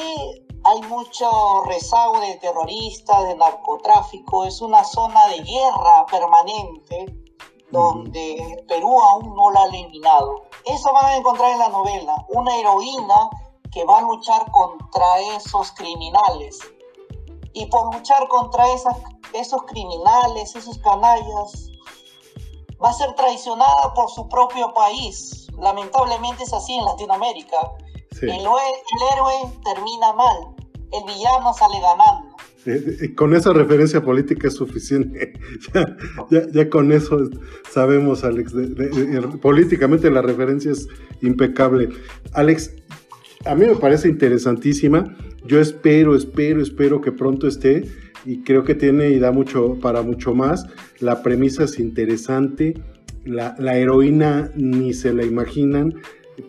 [0.64, 1.30] hay mucho
[1.66, 7.24] rezago de terroristas, de narcotráfico, es una zona de guerra permanente
[7.72, 10.44] donde Perú aún no la ha eliminado.
[10.66, 13.30] Eso van a encontrar en la novela, una heroína
[13.72, 16.60] que va a luchar contra esos criminales
[17.54, 18.96] y por luchar contra esas,
[19.34, 21.70] esos criminales, esos canallas,
[22.84, 25.48] va a ser traicionada por su propio país.
[25.62, 27.58] Lamentablemente es así en Latinoamérica.
[28.22, 30.38] El, el, héroe termina mal,
[30.92, 32.34] el villano sale ganando.
[32.66, 35.34] Eh, con esa referencia política es suficiente.
[36.30, 37.18] ya, ya, con eso
[37.72, 38.54] sabemos, Alex.
[39.42, 40.88] políticamente la referencia es
[41.22, 41.90] impecable.
[42.34, 42.72] Alex,
[43.46, 45.16] a mí me parece interesantísima.
[45.46, 47.84] Yo espero, espero, espero que pronto esté
[48.26, 50.66] y creo que tiene y da mucho para mucho más.
[51.00, 52.76] La premisa es interesante,
[53.26, 55.96] la, heroína ni se la imaginan,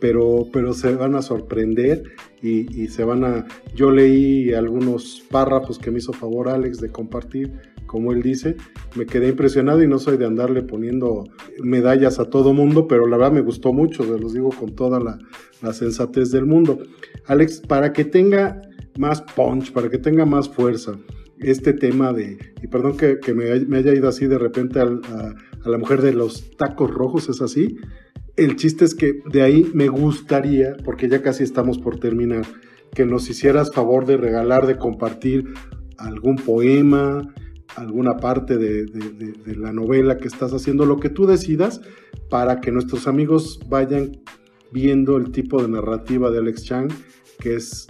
[0.01, 2.05] pero, pero se van a sorprender
[2.43, 3.47] y, se van a...
[3.75, 7.53] Yo leí algunos párrafos que me hizo favor Alex de compartir,
[7.87, 8.57] como él dice,
[8.97, 11.25] me quedé impresionado y no soy de andarle poniendo
[11.63, 15.01] medallas a todo mundo, pero la verdad me gustó mucho, se los digo con toda
[15.01, 15.19] la,
[15.63, 16.79] la sensatez del mundo.
[17.27, 18.61] Alex, para que tenga
[18.99, 20.97] más punch, para que tenga más fuerza
[21.39, 24.87] este tema de, y perdón que, me, haya ido así de repente a,
[25.65, 27.77] la mujer de los tacos rojos, es así.
[28.37, 32.45] El chiste es que de ahí me gustaría, porque ya casi estamos por terminar,
[32.93, 35.55] que nos hicieras favor de regalar, de compartir
[35.97, 37.33] algún poema,
[37.77, 41.81] alguna parte de, de, la novela que estás haciendo, lo que tú decidas,
[42.29, 44.21] para que nuestros amigos vayan
[44.71, 46.93] viendo el tipo de narrativa de Alex Chang,
[47.39, 47.87] que es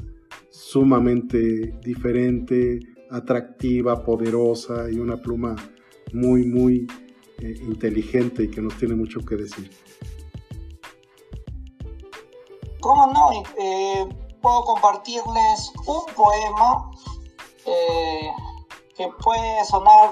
[0.50, 2.80] sumamente diferente,
[3.14, 5.54] atractiva, poderosa y una pluma
[6.12, 6.86] muy, muy
[7.38, 9.70] eh, inteligente y que nos tiene mucho que decir.
[12.80, 13.30] ¿Cómo no?
[13.58, 14.06] Eh,
[14.42, 16.90] puedo compartirles un poema
[17.64, 18.30] eh,
[18.96, 20.10] que puede sonar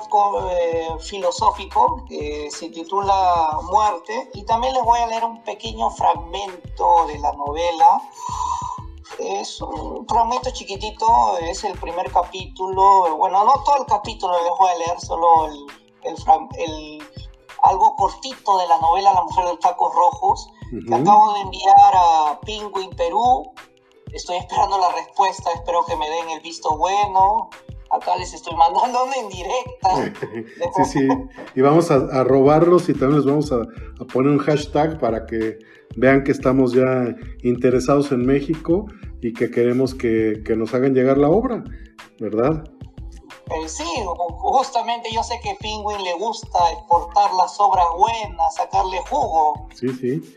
[1.00, 7.18] filosófico, que se titula Muerte, y también les voy a leer un pequeño fragmento de
[7.18, 8.00] la novela
[9.22, 13.16] es un fragmento chiquitito, es el primer capítulo.
[13.16, 15.66] Bueno, no todo el capítulo les voy a leer, solo el,
[16.58, 17.02] el,
[17.62, 20.48] algo cortito de la novela La mujer de tacos rojos,
[20.86, 23.52] que acabo de enviar a Penguin Perú.
[24.12, 27.48] Estoy esperando la respuesta, espero que me den el visto bueno.
[27.90, 30.14] Acá les estoy mandando en directa.
[30.76, 31.08] sí, sí.
[31.54, 35.58] Y vamos a, robarlos y también les vamos a, a, poner un hashtag para que
[35.96, 38.86] vean que estamos ya interesados en México
[39.22, 41.62] y que queremos que, nos hagan llegar la obra,
[42.18, 42.64] ¿verdad?
[43.50, 43.84] Eh, sí,
[44.40, 49.68] justamente yo sé que Penguin le gusta exportar las obras buenas, sacarle jugo.
[49.74, 50.34] Sí, sí.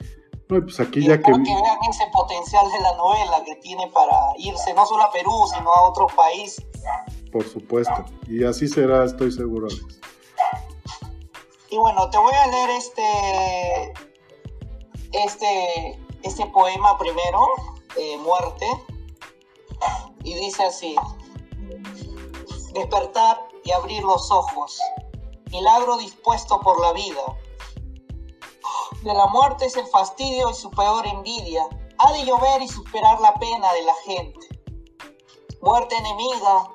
[0.50, 1.24] No, pues aquí y ya que...
[1.24, 5.34] que vean ese potencial de la novela que tiene para irse no solo a Perú,
[5.52, 6.64] sino a otro país.
[7.32, 8.06] Por supuesto.
[8.28, 10.00] Y así será, estoy seguro, Alex.
[11.72, 13.94] Y bueno, te voy a leer este,
[15.12, 17.42] este, este poema primero,
[17.98, 18.68] eh, Muerte,
[20.24, 20.96] y dice así,
[22.74, 24.80] despertar y abrir los ojos,
[25.52, 27.22] milagro dispuesto por la vida.
[29.04, 31.68] De la muerte es el fastidio y su peor envidia,
[32.00, 34.48] ha de llover y superar la pena de la gente.
[35.62, 36.72] Muerte enemiga,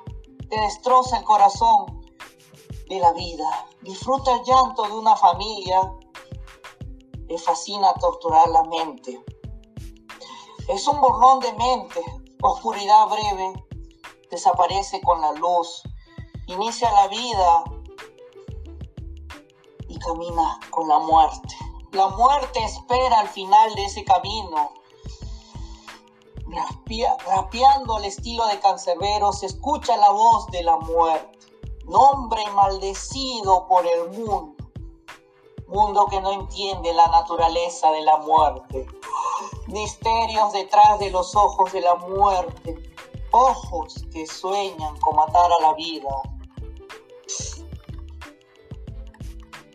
[0.49, 2.01] te destroza el corazón
[2.89, 3.67] de la vida.
[3.81, 5.93] Disfruta el llanto de una familia.
[7.27, 9.23] Le fascina torturar la mente.
[10.71, 12.01] Es un borrón de mente,
[12.41, 13.65] oscuridad breve,
[14.31, 15.83] desaparece con la luz,
[16.47, 17.63] inicia la vida.
[19.89, 21.57] Y camina con la muerte.
[21.91, 24.71] La muerte espera al final de ese camino.
[27.27, 31.37] rapeando al estilo de cancerbero, se escucha la voz de la muerte.
[31.83, 34.60] Nombre maldecido por el mundo,
[35.71, 38.85] mundo que no entiende la naturaleza de la muerte,
[39.67, 42.75] misterios detrás de los ojos de la muerte,
[43.31, 46.21] ojos que sueñan con matar a la vida,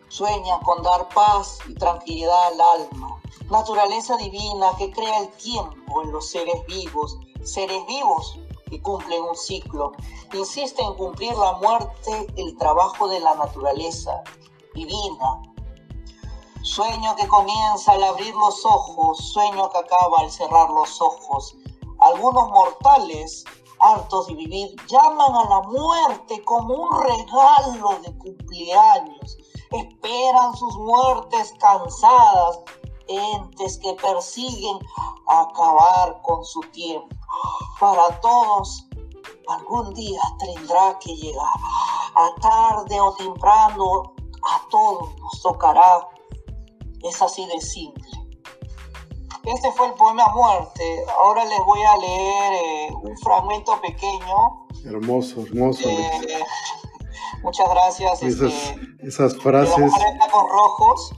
[0.07, 6.11] sueñan con dar paz y tranquilidad al alma, naturaleza divina que crea el tiempo en
[6.11, 8.37] los seres vivos, seres vivos
[8.69, 9.93] y cumplen un ciclo.
[10.33, 14.23] Insiste en cumplir la muerte, el trabajo de la naturaleza
[14.73, 15.41] divina.
[16.67, 21.55] Sueño que comienza al abrir los ojos, sueño que acaba al cerrar los ojos.
[21.99, 23.45] Algunos mortales,
[23.79, 29.37] hartos de vivir, llaman a la muerte como un regalo de cumpleaños.
[29.71, 32.59] Esperan sus muertes cansadas,
[33.07, 34.77] entes que persiguen
[35.25, 37.15] acabar con su tiempo
[37.79, 38.85] para todos
[39.47, 41.53] algún día tendrá que llegar.
[42.15, 46.16] A tarde o temprano a todos nos tocará.
[47.03, 48.09] Es así de simple.
[49.43, 51.05] Este fue el poema Muerte.
[51.19, 54.67] Ahora les voy a leer eh, un fragmento pequeño.
[54.85, 55.87] Hermoso, hermoso.
[55.87, 56.43] Eh,
[57.43, 58.23] muchas gracias.
[58.23, 59.91] Esas, este, esas frases.
[60.31, 61.13] Con rojos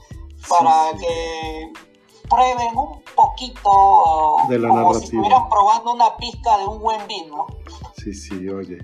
[0.48, 1.72] para que
[2.28, 5.00] prueben un poquito de la como narrativa.
[5.00, 7.46] si estuvieran probando una pizca de un buen vino.
[7.96, 8.78] Sí, sí, oye.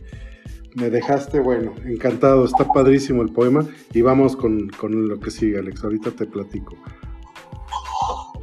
[0.77, 5.59] Me dejaste, bueno, encantado, está padrísimo el poema y vamos con, con lo que sigue,
[5.59, 6.75] Alex, ahorita te platico.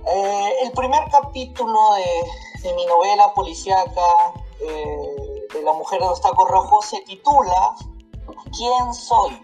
[0.08, 4.02] Eh, el primer capítulo de, mi novela policíaca
[4.62, 7.76] eh, de la mujer de los tacos rojos se titula
[8.26, 9.40] ¿Quién soy?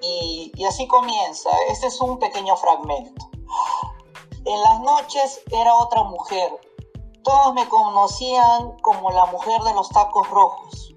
[0.00, 3.30] Y así comienza, este es un pequeño fragmento.
[4.46, 6.50] En las noches era otra mujer.
[7.22, 10.94] Todos me conocían como la mujer de los tacos rojos.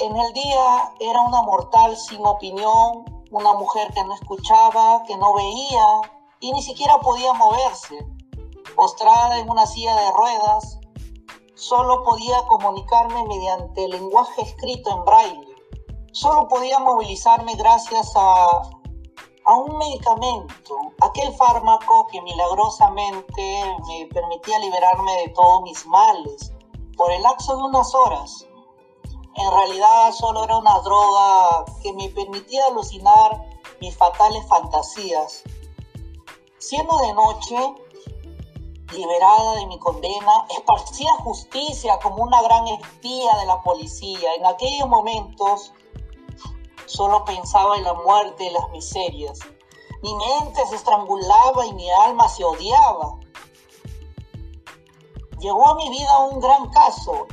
[0.00, 5.34] En el día era una mortal sin opinión, una mujer que no escuchaba, que no
[5.34, 5.86] veía
[6.40, 8.06] y ni siquiera podía moverse.
[8.76, 10.78] Postrada en una silla de ruedas,
[11.54, 15.56] solo podía comunicarme mediante lenguaje escrito en braille.
[16.12, 18.62] Solo podía movilizarme gracias a
[19.48, 26.52] a un medicamento, aquel fármaco que milagrosamente me permitía liberarme de todos mis males
[26.98, 28.47] por el lapso de unas horas.
[29.38, 33.44] En realidad solo era una droga que me permitía alucinar
[33.80, 35.42] mis fatales fantasías.
[36.58, 37.56] Siendo de noche,
[38.92, 44.34] liberada de mi condena, esparcía justicia como una gran espía de la policía.
[44.34, 45.72] En aquellos momentos
[46.88, 49.40] Solo pensaba en la muerte y las miserias.
[50.00, 53.18] Mi mente se estrangulaba y mi alma se odiaba.
[55.38, 57.26] Llegó a mi vida un gran caso.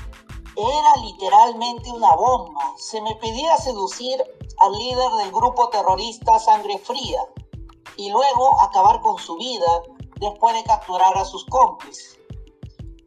[0.57, 2.73] Era literalmente una bomba.
[2.77, 4.23] Se me pedía seducir
[4.59, 7.21] al líder del grupo terrorista Sangre Fría
[7.97, 9.83] y luego acabar con su vida
[10.19, 12.17] después de capturar a sus cómplices.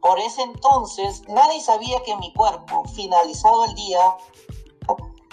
[0.00, 4.16] Por ese entonces nadie sabía que mi cuerpo, finalizado el día,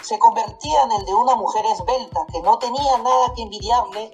[0.02, 4.12] se convertía en el de una mujer esbelta que no tenía nada que envidiarle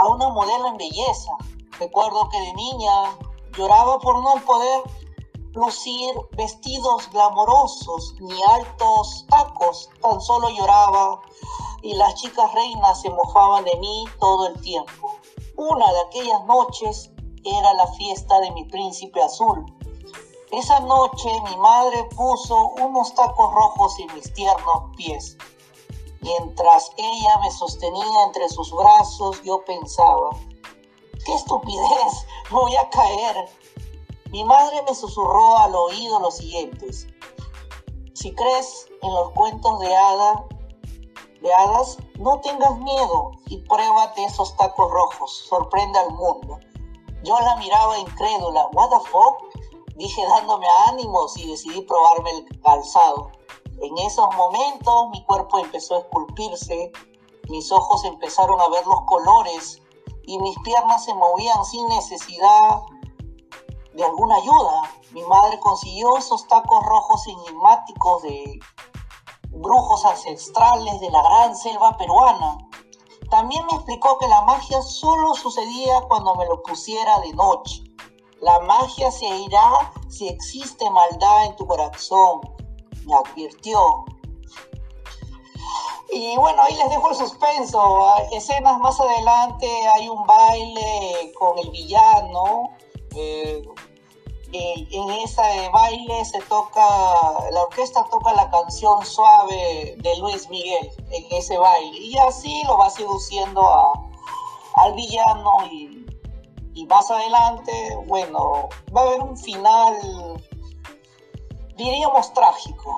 [0.00, 1.32] a una modelo en belleza.
[1.78, 3.16] Recuerdo que de niña
[3.56, 4.82] lloraba por no poder
[5.52, 11.20] lucir vestidos glamorosos ni altos tacos, tan solo lloraba
[11.82, 15.16] y las chicas reinas se mojaban de mí todo el tiempo.
[15.56, 17.10] Una de aquellas noches
[17.44, 19.64] era la fiesta de mi príncipe azul
[20.52, 25.38] esa noche mi madre puso unos tacos rojos en mis tiernos pies.
[26.20, 30.28] Mientras ella me sostenía entre sus brazos, yo pensaba,
[31.24, 32.26] ¡Qué estupidez!
[32.50, 33.48] Voy a caer.
[34.32, 37.06] Mi madre me susurró al oído lo siguientes.
[38.14, 40.46] Si crees en los cuentos de hada,
[41.42, 45.44] de hadas, no tengas miedo y pruébate esos tacos rojos.
[45.50, 46.58] Sorprende al mundo.
[47.24, 48.68] Yo la miraba incrédula.
[48.72, 49.96] ¿What the fuck?
[49.96, 53.32] Dije dándome ánimos y decidí probarme el calzado.
[53.82, 56.90] En esos momentos mi cuerpo empezó a esculpirse,
[57.50, 59.82] mis ojos empezaron a ver los colores
[60.22, 62.80] y mis piernas se movían sin necesidad
[63.94, 64.82] de alguna ayuda.
[65.12, 68.60] Mi madre consiguió esos tacos rojos enigmáticos de
[69.48, 72.58] brujos ancestrales de la gran selva peruana.
[73.30, 77.82] También me explicó que la magia solo sucedía cuando me lo pusiera de noche.
[78.40, 82.40] La magia se irá si existe maldad en tu corazón
[83.06, 84.04] me advirtió.
[86.10, 88.06] Y bueno, ahí les dejo el suspenso.
[88.32, 89.66] Escenas más adelante
[89.96, 92.70] hay un baile con el villano.
[93.14, 93.62] Eh,
[94.52, 96.80] en ese baile se toca,
[97.50, 101.98] la orquesta toca la canción suave de Luis Miguel en ese baile.
[101.98, 103.92] Y así lo va seduciendo a,
[104.76, 106.06] al villano y,
[106.74, 107.72] y más adelante,
[108.06, 110.40] bueno, va a haber un final
[111.76, 112.96] diríamos trágico.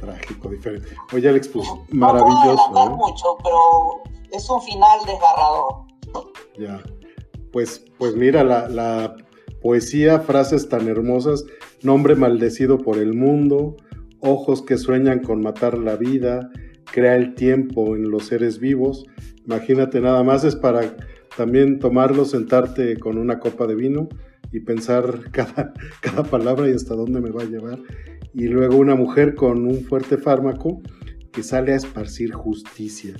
[0.00, 0.96] Trágico, diferente.
[1.12, 2.68] Oye, Alex, pues maravilloso.
[2.68, 2.90] No puedo ¿eh?
[2.90, 5.84] mucho, pero es un final desgarrador.
[6.58, 6.82] Ya.
[7.52, 9.16] Pues, pues mira, la, la
[9.62, 11.44] poesía, frases tan hermosas,
[11.82, 13.76] nombre maldecido por el mundo,
[14.20, 16.50] ojos que sueñan con matar la vida,
[16.92, 19.04] crea el tiempo en los seres vivos.
[19.46, 20.96] Imagínate, nada más es para
[21.36, 24.08] también tomarlo, sentarte con una copa de vino
[24.52, 27.78] y pensar cada, cada palabra y hasta dónde me va a llevar.
[28.34, 30.82] Y luego una mujer con un fuerte fármaco
[31.32, 33.14] que sale a esparcir justicia.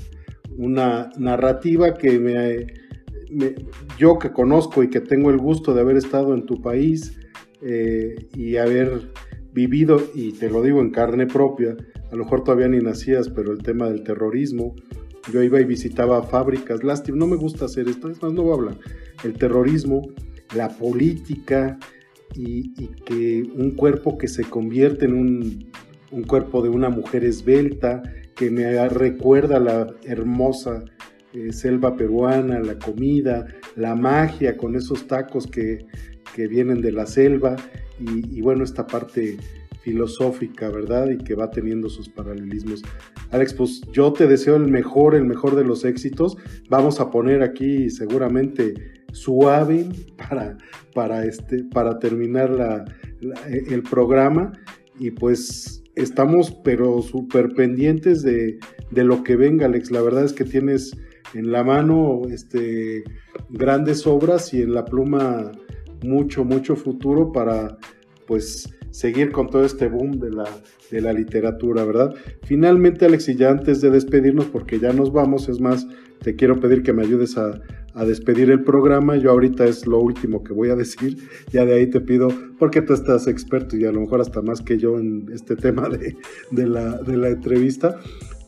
[0.56, 2.66] Una narrativa que me,
[3.98, 7.18] yo que conozco y que tengo el gusto de haber estado en tu país
[7.62, 9.10] eh, y haber
[9.52, 11.76] vivido, y te lo digo en carne propia,
[12.10, 14.74] a lo mejor todavía ni nacías, pero el tema del terrorismo,
[15.32, 18.52] yo iba y visitaba fábricas, lástima, no me gusta hacer esto, es más, no voy
[18.52, 18.78] a hablar,
[19.24, 20.02] el terrorismo,
[20.54, 21.78] la política
[22.34, 22.72] y,
[23.04, 25.70] que un cuerpo que se convierte en un,
[26.26, 28.02] cuerpo de una mujer esbelta,
[28.34, 30.84] que me recuerda la hermosa
[31.34, 35.86] eh, selva peruana, la comida, la magia con esos tacos que,
[36.48, 37.56] vienen de la selva
[38.00, 39.36] y, bueno, esta parte
[39.82, 41.10] filosófica, ¿verdad?
[41.10, 42.82] Y que va teniendo sus paralelismos.
[43.30, 46.38] Alex, pues yo te deseo el mejor, el mejor de los éxitos.
[46.70, 48.72] Vamos a poner aquí seguramente
[49.12, 50.56] suave para,
[50.94, 52.86] para, este, para terminar
[53.46, 54.52] el programa
[54.98, 58.58] y pues estamos pero súper pendientes de,
[58.90, 59.90] lo que venga, Alex.
[59.90, 60.96] La verdad es que tienes
[61.34, 63.04] en la mano este,
[63.50, 65.52] grandes obras y en la pluma
[66.02, 67.78] mucho, mucho futuro para
[68.26, 70.44] pues seguir con todo este boom de la,
[70.90, 72.14] de la literatura, ¿verdad?
[72.42, 75.86] Finalmente, Alex, ya antes de despedirnos, porque ya nos vamos, es más,
[76.20, 77.60] te quiero pedir que me ayudes a,
[77.94, 79.16] a despedir el programa.
[79.16, 81.16] Yo ahorita es lo último que voy a decir.
[81.52, 82.28] Ya de ahí te pido,
[82.58, 85.88] porque tú estás experto y a lo mejor hasta más que yo en este tema
[85.88, 86.16] de,
[86.50, 87.98] de, la, de la entrevista,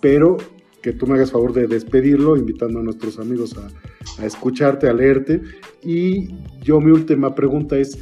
[0.00, 0.36] pero
[0.84, 5.40] que tú me hagas favor de despedirlo, invitando a nuestros amigos a, escucharte, a leerte.
[5.82, 6.28] Y
[6.62, 7.98] yo mi última pregunta es,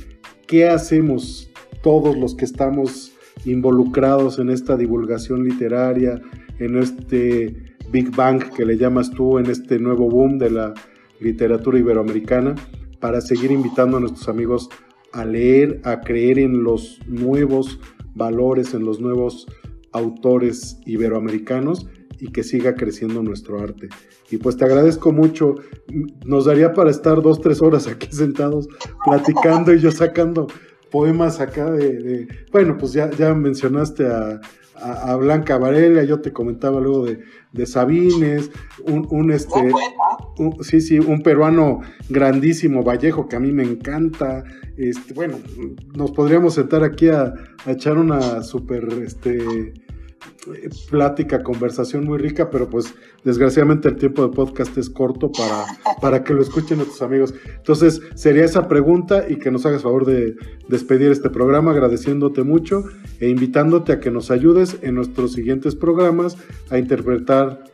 [0.49, 1.49] ¿qué hacemos
[1.81, 3.13] todos los que estamos
[3.45, 6.21] involucrados en esta divulgación literaria,
[6.59, 7.55] en este
[7.93, 10.75] Big Bang que le llamas tú, en este nuevo boom de la
[11.21, 12.57] literatura iberoamericana,
[12.99, 14.69] para seguir invitando a nuestros amigos
[15.13, 17.79] a leer, a creer en los nuevos
[18.17, 19.47] valores, en los nuevos
[19.93, 21.87] autores iberoamericanos
[22.23, 23.89] y que siga creciendo nuestro arte.
[24.31, 25.57] Y pues te agradezco mucho.
[26.25, 28.69] Nos daría para estar dos, tres horas aquí sentados
[29.05, 30.47] platicando y yo sacando
[30.93, 32.29] poemas acá de...
[32.53, 34.41] bueno, pues ya, ya mencionaste a,
[34.77, 37.19] a, Blanca Varela, yo te comentaba luego de,
[37.51, 38.53] de Sabines,
[38.87, 39.73] un, este,
[40.61, 44.45] sí, sí, un peruano grandísimo, Vallejo, que a mí me encanta.
[44.77, 45.39] Este, bueno,
[45.97, 49.73] nos podríamos sentar aquí a, a echar una súper este,
[50.91, 55.65] plática, conversación muy rica, pero pues desgraciadamente el tiempo de podcast es corto para,
[56.01, 57.35] para que lo escuchen nuestros amigos.
[57.57, 60.35] Entonces sería esa pregunta y que nos hagas favor de
[60.69, 62.85] despedir este programa agradeciéndote mucho
[63.21, 66.37] e invitándote a que nos ayudes en nuestros siguientes programas
[66.71, 67.65] a interpretar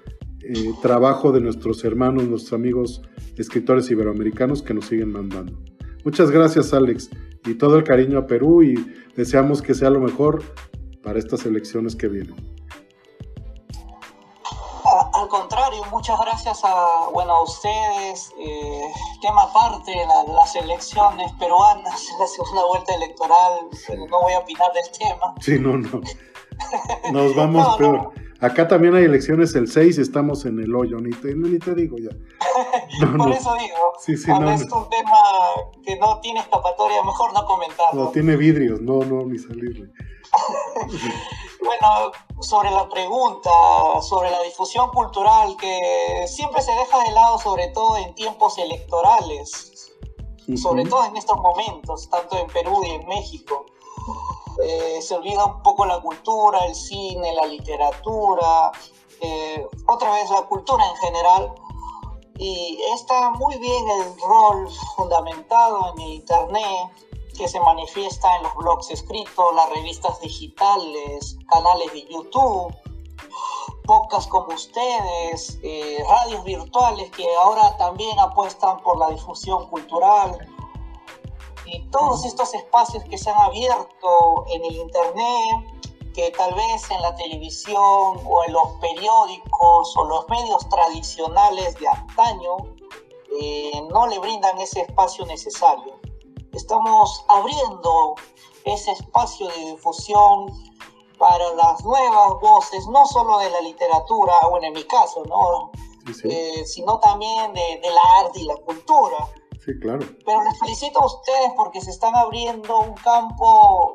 [0.42, 3.02] eh, trabajo de nuestros hermanos, nuestros amigos
[3.36, 5.58] escritores iberoamericanos que nos siguen mandando.
[6.04, 7.10] Muchas gracias Alex
[7.46, 8.74] y todo el cariño a Perú y
[9.16, 10.42] deseamos que sea lo mejor
[11.08, 12.36] para estas elecciones que vienen.
[15.14, 18.30] Al contrario, muchas gracias a, bueno, a ustedes.
[18.38, 18.82] Eh,
[19.22, 23.70] tema aparte, la, las elecciones peruanas, la segunda vuelta electoral,
[24.10, 25.34] no voy a opinar del tema.
[25.40, 26.02] Sí, no, no.
[27.12, 28.12] Nos vamos peor.
[28.40, 31.74] Acá también hay elecciones el 6 y estamos en el hoyo, ni te, ni te
[31.74, 32.10] digo ya.
[33.16, 35.18] Por eso digo, sí, sí, cuando es un tema
[35.84, 38.04] que no tiene escapatoria, mejor no comentarlo.
[38.04, 39.88] No, tiene vidrios, no, no, ni salirle.
[41.64, 43.50] bueno, sobre la pregunta,
[44.02, 49.92] sobre la difusión cultural, que siempre se deja de lado, sobre todo en tiempos electorales,
[50.56, 53.66] sobre todo en estos momentos, tanto en Perú y en México.
[54.62, 58.72] Eh, se olvida un poco la cultura, el cine, la literatura,
[59.20, 61.54] eh, otra vez la cultura en general.
[62.38, 68.54] Y está muy bien el rol fundamentado en el Internet que se manifiesta en los
[68.54, 72.74] blogs escritos, las revistas digitales, canales de YouTube,
[73.84, 80.38] pocas como ustedes, eh, radios virtuales que ahora también apuestan por la difusión cultural.
[81.64, 85.77] Y todos estos espacios que se han abierto en el Internet,
[86.18, 91.86] que tal vez en la televisión o en los periódicos o los medios tradicionales de
[91.86, 92.56] antaño
[93.40, 96.00] eh, no le brindan ese espacio necesario.
[96.52, 98.16] Estamos abriendo
[98.64, 100.46] ese espacio de difusión
[101.18, 105.70] para las nuevas voces, no solo de la literatura, bueno, en mi caso, ¿no?
[106.24, 109.28] Eh, sino también de, de la arte y la cultura
[109.76, 110.06] claro.
[110.24, 113.92] Pero les felicito a ustedes porque se están abriendo un campo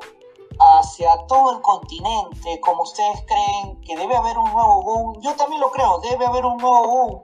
[0.58, 5.20] hacia todo el continente, como ustedes creen que debe haber un nuevo boom.
[5.20, 7.22] Yo también lo creo, debe haber un nuevo boom.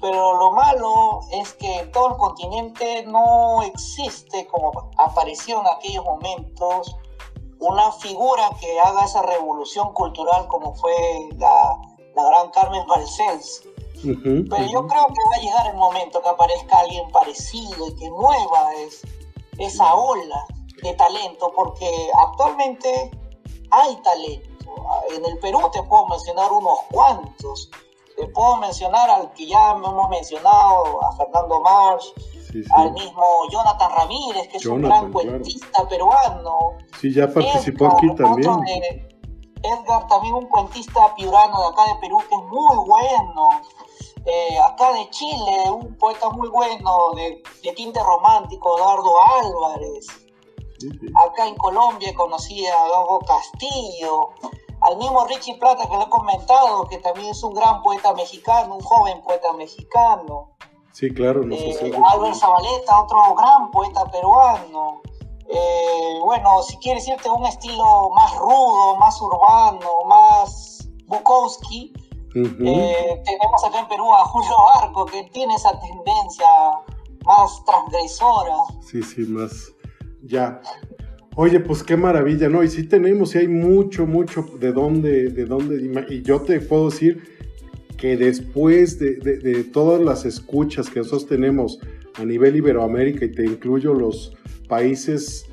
[0.00, 6.96] Pero lo malo es que todo el continente no existe, como apareció en aquellos momentos,
[7.58, 10.92] una figura que haga esa revolución cultural como fue
[11.38, 11.80] la,
[12.14, 13.62] la gran Carmen Balcells
[14.02, 18.10] pero yo creo que va a llegar el momento que aparezca alguien parecido y que
[18.10, 19.02] mueva es,
[19.58, 20.44] esa ola
[20.82, 21.90] de talento, porque
[22.26, 23.10] actualmente
[23.70, 24.48] hay talento.
[25.10, 27.70] En el Perú te puedo mencionar unos cuantos.
[28.16, 32.06] Te puedo mencionar al que ya hemos mencionado, a Fernando Marsh,
[32.72, 36.78] al mismo Jonathan Ramírez, que es un gran cuentista peruano.
[37.00, 39.06] Sí, ya participó aquí también.
[39.62, 43.48] Edgar, también un cuentista piurano de acá de Perú, que es muy bueno.
[44.24, 47.42] Eh, acá de Chile, un poeta muy bueno de,
[47.74, 49.12] tinte romántico, Eduardo
[49.42, 50.06] Álvarez.
[51.14, 54.30] Acá en Colombia conocí a Gago Castillo,
[54.80, 58.74] al mismo Richie Plata que lo he comentado, que también es un gran poeta mexicano,
[58.76, 60.56] un joven poeta mexicano.
[60.92, 61.44] Sí, claro.
[61.44, 65.02] No eh, Albert Zabaleta, otro gran poeta peruano.
[65.48, 71.92] Eh, bueno, si quieres irte a un estilo más rudo, más urbano, más Bukowski,
[72.34, 76.46] eh, tenemos acá en Perú a Julio Arco, que tiene esa tendencia
[77.24, 78.56] más transgresora.
[78.82, 79.72] Sí, sí, más.
[80.26, 80.60] Ya.
[81.34, 82.64] Oye, pues qué maravilla, ¿no?
[82.64, 86.04] Y sí tenemos, y hay mucho, mucho de dónde, de dónde.
[86.08, 87.22] Y yo te puedo decir
[87.98, 91.78] que después de, todas las escuchas que nosotros tenemos
[92.14, 94.34] a nivel Iberoamérica, y te incluyo los
[94.68, 95.46] países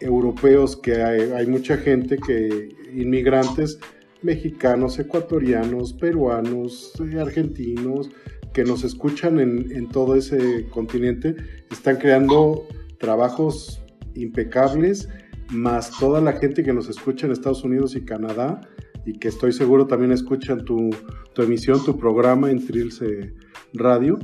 [0.00, 3.78] europeos, que hay, hay mucha gente que, inmigrantes,
[4.22, 8.10] mexicanos, ecuatorianos, peruanos, eh, argentinos,
[8.52, 11.34] que nos escuchan en, todo ese continente,
[11.70, 12.66] están creando
[12.98, 13.83] trabajos
[14.14, 15.08] impecables,
[15.50, 18.60] más toda la gente que nos escucha en Estados Unidos y Canadá,
[19.06, 20.90] y que estoy seguro también escuchan tu,
[21.36, 23.34] emisión, tu programa en Trilce
[23.74, 24.18] Radio,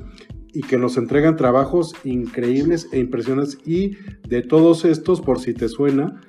[0.53, 3.59] y que nos entregan trabajos increíbles e impresionantes.
[3.64, 3.97] Y
[4.28, 6.20] de todos estos, por si te suena,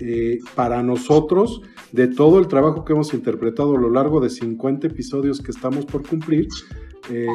[0.00, 1.60] eh, para nosotros,
[1.92, 5.84] de todo el trabajo que hemos interpretado a lo largo de 50 episodios que estamos
[5.84, 6.48] por cumplir,
[7.10, 7.26] eh,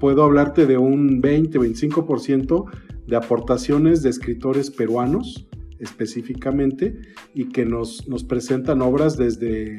[0.00, 2.64] puedo hablarte de un 20-25%
[3.10, 5.48] de aportaciones de escritores peruanos
[5.80, 7.00] específicamente
[7.34, 9.78] y que nos, nos presentan obras desde,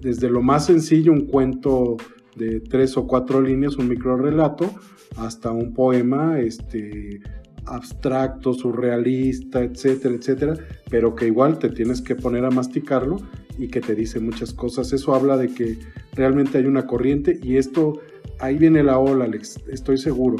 [0.00, 1.96] desde lo más sencillo, un cuento
[2.34, 4.70] de tres o cuatro líneas, un micro relato,
[5.16, 7.20] hasta un poema este,
[7.66, 10.54] abstracto, surrealista, etcétera, etcétera,
[10.90, 13.18] pero que igual te tienes que poner a masticarlo
[13.58, 14.92] y que te dice muchas cosas.
[14.92, 15.78] Eso habla de que
[16.14, 18.00] realmente hay una corriente y esto,
[18.40, 20.36] ahí viene la ola, Alex, estoy seguro.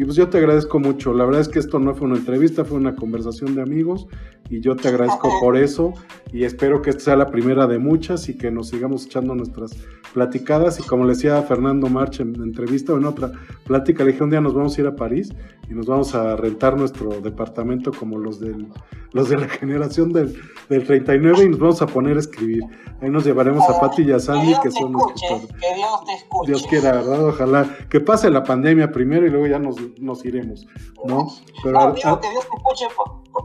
[0.00, 1.12] Y pues yo te agradezco mucho.
[1.12, 4.06] La verdad es que esto no fue una entrevista, fue una conversación de amigos
[4.50, 5.94] y yo te agradezco por eso
[6.32, 9.76] y espero que esta sea la primera de muchas y que nos sigamos echando nuestras
[10.12, 13.30] platicadas y como le decía Fernando March en entrevista o en otra
[13.64, 15.32] plática, le dije un día nos vamos a ir a París
[15.70, 18.66] y nos vamos a rentar nuestro departamento como los del
[19.12, 22.62] los de la generación del, del 39 y nos vamos a poner a escribir.
[23.00, 26.52] Ahí nos llevaremos a Pati y a Sandy, que, son escuche, Que Dios te escuche.
[26.52, 27.28] Dios quiera, ¿verdad?
[27.28, 30.66] Ojalá que pase la pandemia primero y luego ya nos, nos iremos,
[31.04, 31.28] ¿no?
[31.62, 32.86] Pero no, digo que Dios te escuche,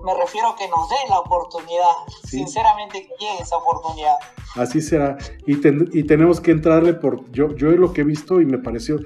[0.04, 1.94] me refiero a que nos dé la oportunidad,
[2.24, 4.16] sinceramente que llegue esa oportunidad.
[4.56, 5.18] Así será.
[5.46, 5.54] Y,
[5.98, 9.00] y tenemos que entrarle por, yo, yo lo que he visto y me pareció,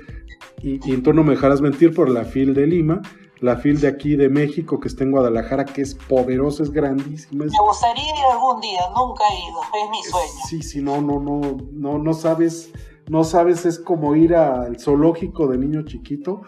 [0.61, 3.01] y, y tú no me dejarás mentir, por la FIL de Lima,
[3.41, 7.45] la FIL de aquí de México que está en Guadalajara, que es poderosa, es grandísima.
[7.45, 10.45] Me gustaría ir algún día, nunca he ido, es mi sueño.
[10.47, 12.71] Sí, sí, no, no, no, no, no sabes,
[13.07, 16.41] no sabes, es como ir al zoológico de niño chiquito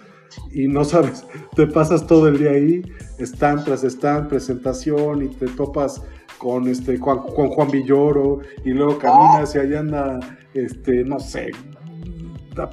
[0.52, 1.26] y no sabes,
[1.56, 2.82] te pasas todo el día ahí,
[3.18, 6.02] están tras están, presentación y te topas
[6.38, 10.20] con este Juan, con Juan Villoro y luego caminas y allá anda
[10.54, 11.52] este no sé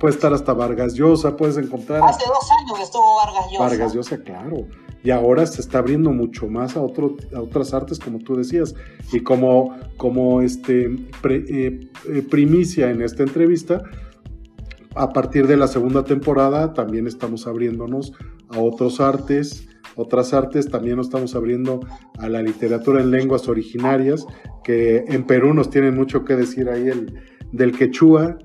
[0.00, 2.02] puede estar hasta Vargas Llosa, puedes encontrar.
[2.02, 3.64] Hace dos años estuvo Vargas Llosa.
[3.64, 4.66] Vargas Llosa, claro.
[5.04, 8.74] Y ahora se está abriendo mucho más a, otro, a otras artes, como tú decías.
[9.12, 10.86] Y como, como este,
[11.28, 13.82] eh, eh, primicia en esta entrevista,
[14.94, 18.12] a partir de la segunda temporada también estamos abriéndonos
[18.48, 21.80] a otros artes, otras artes, también nos estamos abriendo
[22.18, 24.26] a la literatura en lenguas originarias,
[24.64, 27.14] que en Perú nos tienen mucho que decir ahí el,
[27.52, 28.38] del quechua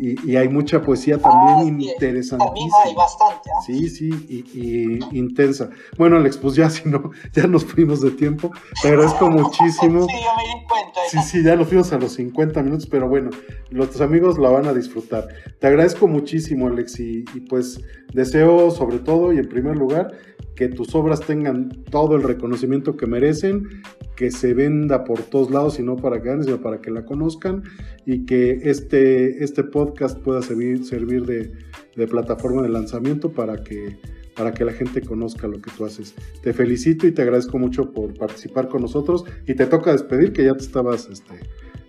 [0.00, 2.44] y, hay mucha poesía también ah, interesante.
[2.44, 3.50] También hay bastante.
[3.50, 3.62] ¿eh?
[3.66, 5.68] Sí, sí, y, intensa.
[5.98, 8.50] Bueno, Alex, pues ya si no, ya nos fuimos de tiempo.
[8.82, 10.06] Te agradezco muchísimo.
[10.06, 11.00] Sí, yo me di cuenta.
[11.10, 13.30] Sí, sí, ya nos fuimos a los 50 minutos, pero bueno,
[13.70, 15.28] los amigos la van a disfrutar.
[15.58, 17.80] Te agradezco muchísimo, Alex, y, y pues
[18.14, 20.12] deseo sobre todo y en primer lugar
[20.60, 23.82] que tus obras tengan todo el reconocimiento que merecen,
[24.14, 27.62] que se venda por todos lados y no para que sino para que la conozcan
[28.04, 31.52] y que este, este podcast pueda servir, servir de,
[31.96, 33.98] de plataforma de lanzamiento para que,
[34.36, 36.14] para que la gente conozca lo que tú haces.
[36.42, 40.44] Te felicito y te agradezco mucho por participar con nosotros y te toca despedir que
[40.44, 41.40] ya te estabas este,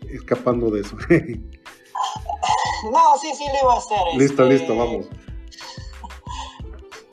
[0.09, 0.95] escapando de eso.
[2.91, 3.97] no, sí, sí, le iba a hacer.
[4.17, 4.57] Listo, este...
[4.57, 5.07] listo, vamos.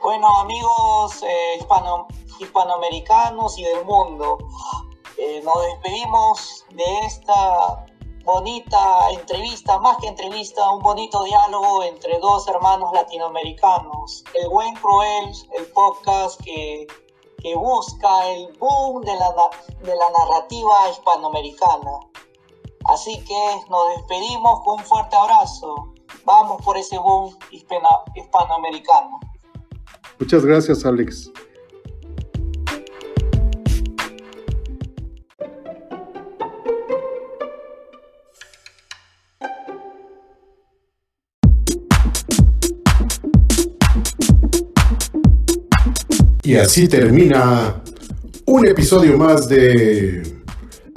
[0.01, 2.07] Bueno, amigos eh, hispano,
[2.41, 4.39] hispanoamericanos y del mundo,
[5.18, 7.84] eh, nos despedimos de esta
[8.28, 14.22] bonita entrevista, más que entrevista, un bonito diálogo entre dos hermanos latinoamericanos.
[14.34, 16.86] El Buen Cruel, el podcast que,
[17.38, 19.34] que busca el boom de la,
[19.82, 22.00] de la narrativa hispanoamericana.
[22.84, 25.94] Así que nos despedimos con un fuerte abrazo.
[26.26, 29.20] Vamos por ese boom hispanoamericano.
[30.18, 31.32] Muchas gracias, Alex.
[46.49, 47.82] Y así termina
[48.46, 50.22] un episodio más de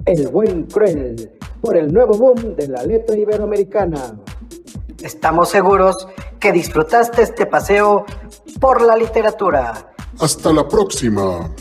[0.06, 1.30] El buen cruel
[1.60, 4.16] por el nuevo boom de la letra iberoamericana.
[5.04, 6.08] Estamos seguros
[6.39, 8.06] que disfrutaste este paseo
[8.62, 9.91] por la literatura.
[10.22, 11.54] Hasta la próxima.